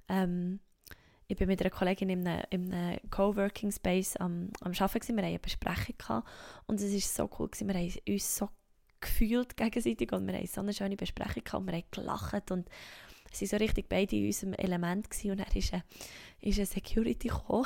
Ähm, 0.07 0.59
ich 1.27 1.35
bin 1.35 1.47
mit 1.47 1.59
einer 1.59 1.71
Kollegin 1.71 2.09
in 2.09 2.25
einem, 2.25 2.43
in 2.51 2.73
einem 2.73 2.99
Coworking 3.09 3.71
Space 3.71 4.15
am, 4.15 4.49
am 4.61 4.71
Arbeiten, 4.71 5.15
wir 5.15 5.23
hatten 5.23 5.25
eine 5.25 5.39
Besprechung 5.39 5.97
gehabt, 5.97 6.27
und 6.67 6.79
es 6.79 6.93
war 6.93 7.27
so 7.27 7.35
cool, 7.37 7.49
gewesen. 7.49 7.67
wir 7.67 7.75
haben 7.75 7.93
uns 8.07 8.37
so 8.37 8.49
gefühlt 9.07 9.57
gegenseitig 9.57 10.11
und 10.11 10.27
wir 10.27 10.35
hatten 10.35 10.47
so 10.47 10.61
eine 10.61 10.73
schöne 10.73 10.95
Besprechung 10.95 11.43
gehabt 11.43 11.65
wir 11.65 11.73
haben 11.73 11.83
gelacht 11.91 12.51
und 12.51 12.69
waren 12.69 13.47
so 13.47 13.57
richtig 13.57 13.89
beide 13.89 14.15
in 14.15 14.25
unserem 14.25 14.53
Element 14.53 15.09
gewesen. 15.09 15.31
und 15.31 15.39
dann 15.39 15.51
ist 15.53 15.73
ein, 15.73 15.83
ist 16.41 16.59
ein 16.59 16.65
Security 16.65 17.29
gekommen 17.29 17.65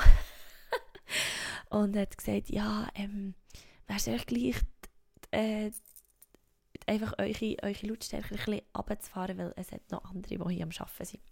und 1.70 1.96
hat 1.96 2.16
gesagt, 2.16 2.50
ja, 2.50 2.88
ähm, 2.94 3.34
wäre 3.86 3.98
es 3.98 4.08
euch 4.08 4.26
gleich 4.26 4.56
äh, 5.30 5.70
einfach 6.86 7.14
eure, 7.18 7.56
eure 7.62 7.86
Lautstärke 7.86 8.34
ein 8.34 8.36
bisschen 8.36 8.62
runterzufahren, 8.76 9.38
weil 9.38 9.52
es 9.56 9.72
hat 9.72 9.90
noch 9.90 10.04
andere, 10.04 10.36
die 10.36 10.54
hier 10.54 10.64
am 10.64 10.70
Arbeiten 10.70 11.04
sind. 11.04 11.22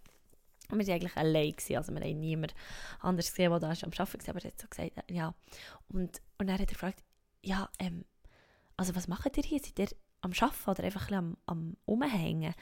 Und 0.69 0.79
wir 0.79 0.87
waren 0.87 0.95
eigentlich 0.95 1.17
allein, 1.17 1.51
gewesen, 1.51 1.75
also 1.75 1.93
wir 1.93 2.01
haben 2.01 2.19
niemand 2.19 2.53
anders 2.99 3.29
gesehen, 3.31 3.51
der 3.51 3.59
da 3.59 3.67
am 3.69 3.73
Arbeiten 3.73 4.27
war, 4.27 4.29
aber 4.29 4.45
er 4.45 4.51
hat 4.51 4.61
so 4.61 4.67
gesagt, 4.67 5.11
ja. 5.11 5.35
Und, 5.89 6.21
und 6.37 6.47
dann 6.47 6.53
hat 6.53 6.61
er 6.61 6.65
gefragt, 6.65 7.03
ja, 7.43 7.69
ähm, 7.79 8.05
also 8.81 8.95
was 8.95 9.07
macht 9.07 9.37
ihr 9.37 9.43
hier? 9.43 9.59
Seid 9.59 9.77
ihr 9.77 9.89
am 10.21 10.31
Arbeiten 10.31 10.69
oder 10.71 10.83
einfach 10.83 11.07
ein 11.09 11.13
am, 11.13 11.37
am 11.45 11.77
Umhängen? 11.85 12.55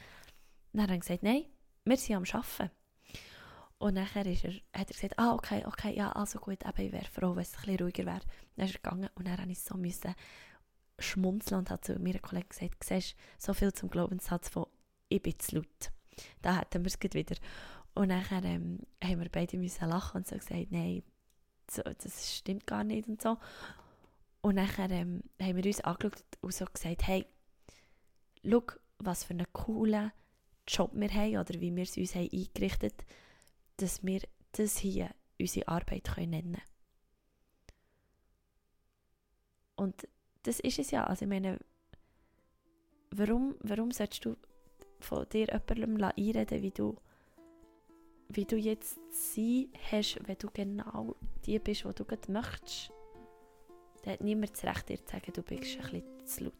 Und 0.72 0.74
dann 0.74 0.82
hat 0.82 0.90
er 0.90 0.98
gesagt, 0.98 1.22
nein, 1.22 1.44
wir 1.86 1.96
sind 1.96 2.16
am 2.16 2.24
Arbeiten. 2.24 2.70
Und 3.78 3.94
nachher 3.94 4.26
ist 4.26 4.44
er, 4.44 4.52
hat 4.52 4.90
er 4.90 4.94
gesagt, 4.94 5.18
ah, 5.18 5.32
okay, 5.32 5.64
okay, 5.64 5.96
ja, 5.96 6.12
also 6.12 6.38
gut, 6.38 6.62
eben, 6.62 6.86
ich 6.86 6.92
wäre 6.92 7.06
froh, 7.06 7.34
wenn 7.34 7.42
es 7.42 7.54
ein 7.54 7.62
bisschen 7.62 7.78
ruhiger 7.78 8.04
wäre. 8.04 8.20
Dann 8.54 8.66
ist 8.66 8.74
er 8.74 8.80
gegangen 8.82 9.08
und 9.14 9.26
dann 9.26 9.48
musste 9.48 9.74
ich 9.82 9.96
so 9.96 10.10
schmunzeln 10.98 11.60
und 11.60 11.70
hat 11.70 11.86
zu 11.86 11.98
mir 11.98 12.18
Kollegen 12.18 12.50
gesagt, 12.50 12.84
siehst 12.84 13.16
so 13.38 13.54
viel 13.54 13.72
zum 13.72 13.88
Glaubenssatz 13.88 14.50
von 14.50 14.66
«Ich 15.08 15.22
bin 15.22 15.38
zu 15.38 15.56
laut». 15.56 15.90
Da 16.42 16.56
hatten 16.56 16.84
wir 16.84 16.92
es 16.92 17.14
wieder. 17.14 17.36
Und 17.94 18.08
nachher 18.08 18.44
ähm, 18.44 18.80
haben 19.02 19.20
wir 19.20 19.30
beide 19.30 19.56
müssen 19.56 19.88
lachen 19.88 20.18
und 20.18 20.26
so 20.26 20.36
gesagt, 20.36 20.70
nein, 20.70 21.02
so, 21.70 21.80
das 21.82 22.36
stimmt 22.36 22.66
gar 22.66 22.84
nicht 22.84 23.08
und 23.08 23.22
so. 23.22 23.38
Und 24.42 24.54
nachher 24.54 24.90
ähm, 24.90 25.22
haben 25.40 25.56
wir 25.56 25.66
uns 25.66 25.80
angeschaut 25.80 26.24
und 26.40 26.54
so 26.54 26.64
gesagt, 26.64 27.06
hey, 27.06 27.26
schau, 28.42 28.62
was 28.98 29.24
für 29.24 29.34
einen 29.34 29.52
coolen 29.52 30.12
Job 30.66 30.92
wir 30.94 31.12
haben 31.12 31.36
oder 31.38 31.60
wie 31.60 31.74
wir 31.74 31.82
es 31.82 31.96
uns 31.96 32.14
haben 32.14 32.30
eingerichtet 32.32 32.94
haben, 33.02 33.06
dass 33.76 34.04
wir 34.04 34.22
das 34.52 34.78
hier 34.78 35.10
unsere 35.38 35.68
Arbeit 35.68 36.04
können 36.04 36.30
nennen 36.30 36.52
können. 36.52 36.62
Und 39.76 40.08
das 40.42 40.60
ist 40.60 40.78
es 40.78 40.90
ja. 40.90 41.04
Also 41.04 41.24
ich 41.24 41.28
meine, 41.28 41.58
warum, 43.10 43.56
warum 43.60 43.90
solltest 43.90 44.24
du 44.24 44.36
von 45.00 45.26
dir 45.28 45.46
jemandem 45.46 46.12
einreden, 46.16 46.62
wie 46.62 46.70
du, 46.70 46.96
wie 48.28 48.44
du 48.44 48.56
jetzt 48.56 48.98
sein 49.10 49.68
hast, 49.90 50.18
wenn 50.26 50.36
du 50.38 50.50
genau 50.52 51.16
die 51.46 51.58
bist, 51.58 51.84
die 51.84 51.94
du 51.94 52.04
gerade 52.04 52.30
möchtest? 52.30 52.92
Da 54.02 54.12
hat 54.12 54.20
niemand 54.22 54.52
das 54.52 54.64
Recht, 54.64 54.88
dir 54.88 55.04
zu 55.04 55.12
sagen, 55.12 55.32
du 55.32 55.42
bist 55.42 55.76
ein 55.76 55.82
bisschen 55.82 56.26
zu 56.26 56.44
laut. 56.44 56.54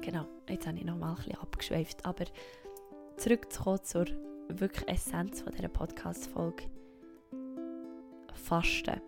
Genau, 0.00 0.26
jetzt 0.48 0.66
habe 0.66 0.78
ich 0.78 0.84
noch 0.84 0.96
mal 0.96 1.10
ein 1.10 1.16
bisschen 1.16 1.36
abgeschweift, 1.36 2.04
aber 2.06 2.24
zurückzukommen 3.16 3.84
zur 3.84 4.06
wirklich 4.48 4.88
Essenz 4.88 5.42
von 5.42 5.52
dieser 5.52 5.68
Podcast-Folge. 5.68 6.64
Fasten. 8.34 9.00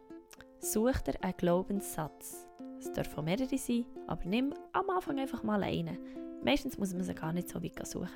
Such 0.58 0.98
dir 1.02 1.22
einen 1.22 1.36
Glaubenssatz. 1.36 2.48
Es 2.80 2.92
dürfen 2.92 3.24
mehrere 3.24 3.56
sein, 3.56 3.86
aber 4.06 4.24
nimm 4.24 4.52
am 4.72 4.90
Anfang 4.90 5.18
einfach 5.18 5.42
mal 5.42 5.62
einen. 5.62 5.98
Meistens 6.42 6.78
muss 6.78 6.92
man 6.92 7.04
sie 7.04 7.14
gar 7.14 7.32
nicht 7.32 7.48
so 7.48 7.62
weit 7.62 7.86
suchen. 7.86 8.08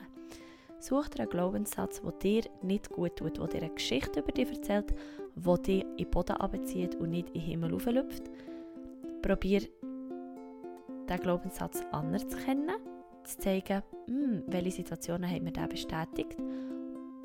Such 0.83 1.11
dir 1.11 1.21
einen 1.21 1.31
Glaubenssatz, 1.31 2.03
der 2.03 2.13
dir 2.13 2.43
nicht 2.61 2.91
gut 2.91 3.15
tut, 3.15 3.39
der 3.39 3.47
dir 3.47 3.59
eine 3.59 3.71
Geschichte 3.71 4.19
über 4.19 4.33
dich 4.33 4.49
erzählt, 4.49 4.93
der 5.37 5.59
dich 5.59 5.83
in 5.85 5.97
den 5.97 6.11
Boden 6.11 6.33
abzieht 6.33 6.97
und 6.97 7.11
nicht 7.11 7.29
in 7.29 7.35
den 7.35 7.43
Himmel 7.43 7.73
hochlüpft. 7.73 8.25
Probier 9.23 9.61
diesen 11.09 11.21
Glaubenssatz 11.23 11.85
anerzukennen, 11.93 12.75
zu 13.23 13.39
zeigen, 13.39 13.85
hm, 14.09 14.43
welche 14.49 14.73
Situationen 14.73 15.31
haben 15.31 15.45
mir 15.45 15.53
den 15.53 15.69
bestätigt 15.69 16.37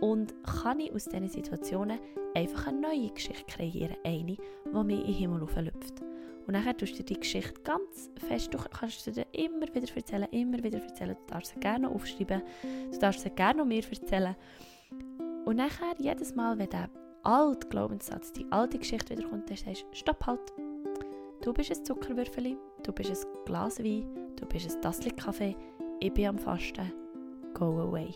und 0.01 0.35
kann 0.43 0.79
ich 0.79 0.93
aus 0.93 1.05
diesen 1.05 1.27
Situationen 1.27 1.97
einfach 2.35 2.67
eine 2.67 2.81
neue 2.81 3.09
Geschichte 3.09 3.43
kreieren, 3.47 3.97
eine, 4.03 4.37
die 4.67 4.83
mich 4.83 4.99
in 4.99 5.05
den 5.05 5.13
Himmel 5.15 5.41
hochlüpft. 5.41 6.06
Und 6.47 6.53
dann 6.53 6.77
tust 6.77 6.97
du 6.97 7.03
die 7.03 7.19
Geschichte 7.19 7.61
ganz 7.61 8.09
fest, 8.25 8.53
du 8.53 8.57
kannst 8.57 9.03
sie 9.03 9.11
dir 9.11 9.25
immer 9.33 9.67
wieder 9.73 9.93
erzählen, 9.93 10.27
immer 10.31 10.63
wieder 10.63 10.81
erzählen. 10.81 11.17
Du 11.27 11.33
darfst 11.33 11.53
sie 11.53 11.59
gerne 11.59 11.89
aufschreiben, 11.89 12.41
du 12.91 12.97
darfst 12.97 13.21
sie 13.21 13.29
gerne 13.31 13.65
mir 13.65 13.83
erzählen. 13.83 14.33
Und 15.45 15.57
nachher, 15.57 15.93
jedes 15.99 16.35
Mal, 16.35 16.57
wenn 16.57 16.69
der 16.69 16.89
alte 17.23 17.67
Glaubenssatz, 17.67 18.31
die 18.31 18.49
alte 18.49 18.77
Geschichte 18.79 19.17
wiederkommt, 19.17 19.49
dann 19.49 19.57
sagst 19.57 19.83
du, 19.83 19.95
stopp 19.95 20.25
halt. 20.25 20.53
Du 21.41 21.53
bist 21.53 21.69
ein 21.69 21.83
Zuckerwürfel, 21.83 22.57
du 22.83 22.93
bist 22.93 23.11
ein 23.11 23.45
Glas 23.45 23.79
Wein, 23.79 24.07
du 24.37 24.45
bist 24.45 24.73
ein 24.73 24.81
Tassel 24.81 25.11
Kaffee, 25.11 25.55
ich 25.99 26.13
bin 26.13 26.27
am 26.27 26.37
Fasten, 26.37 26.93
go 27.53 27.81
away. 27.81 28.13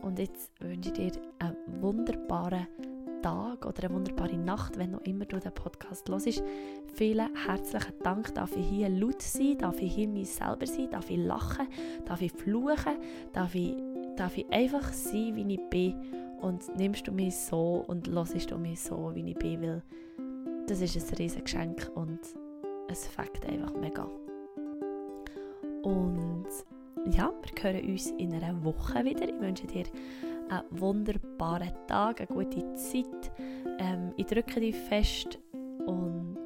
Und 0.00 0.18
jetzt 0.18 0.50
wünsche 0.60 0.90
ich 0.90 1.12
dir 1.12 1.22
einen 1.38 1.82
wunderbaren 1.82 2.66
Tag 3.22 3.66
oder 3.66 3.84
eine 3.84 3.94
wunderbare 3.94 4.36
Nacht, 4.36 4.78
wenn 4.78 4.92
noch 4.92 5.02
immer 5.02 5.24
du 5.24 5.38
den 5.38 5.52
Podcast 5.52 6.08
hörst. 6.08 6.42
Vielen 6.94 7.36
herzlichen 7.46 7.92
Dank, 8.02 8.34
darf 8.34 8.56
ich 8.56 8.66
hier 8.66 8.88
laut 8.88 9.20
sein, 9.22 9.58
darf 9.58 9.80
ich 9.80 9.94
hier 9.94 10.08
mich 10.08 10.30
selber 10.30 10.66
sein, 10.66 10.90
darf 10.90 11.10
ich 11.10 11.18
lachen, 11.18 11.68
darf 12.06 12.22
ich 12.22 12.32
fluchen, 12.32 12.98
darf 13.32 13.54
ich, 13.54 13.74
darf 14.16 14.36
ich 14.36 14.50
einfach 14.50 14.92
sein, 14.92 15.36
wie 15.36 15.54
ich 15.54 15.60
bin? 15.70 15.94
Und 16.40 16.74
nimmst 16.76 17.06
du 17.06 17.12
mich 17.12 17.36
so 17.36 17.84
und 17.86 18.08
hörst 18.08 18.50
du 18.50 18.56
mich 18.56 18.80
so, 18.80 19.12
wie 19.14 19.30
ich 19.30 19.36
bin, 19.36 19.60
weil 19.62 19.82
das 20.66 20.80
ist 20.80 20.96
ein 20.96 21.16
riesiges 21.16 21.44
Geschenk 21.44 21.90
und 21.94 22.20
es 22.88 23.06
fängt 23.06 23.46
einfach 23.46 23.74
mega. 23.74 24.08
Und 25.82 26.46
ja, 27.06 27.32
wir 27.42 27.62
hören 27.62 27.90
uns 27.90 28.10
in 28.12 28.34
einer 28.34 28.62
Woche 28.62 29.04
wieder. 29.04 29.28
Ich 29.28 29.40
wünsche 29.40 29.66
dir 29.66 29.84
einen 30.50 30.80
wunderbaren 30.80 31.72
Tag, 31.86 32.20
eine 32.20 32.26
gute 32.26 32.74
Zeit. 32.74 33.32
Ähm, 33.78 34.12
ich 34.16 34.26
drücke 34.26 34.60
dich 34.60 34.76
fest 34.76 35.38
und 35.86 36.38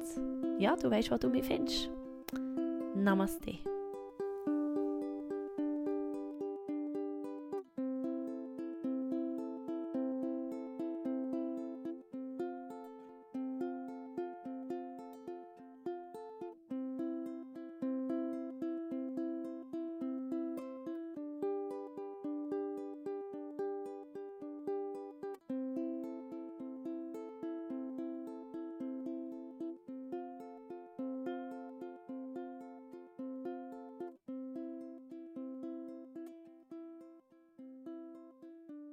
ja, 0.59 0.75
du 0.75 0.89
weißt, 0.89 1.11
wo 1.11 1.17
du 1.17 1.29
mich 1.29 1.45
findest. 1.45 1.89
Namaste. 2.95 3.59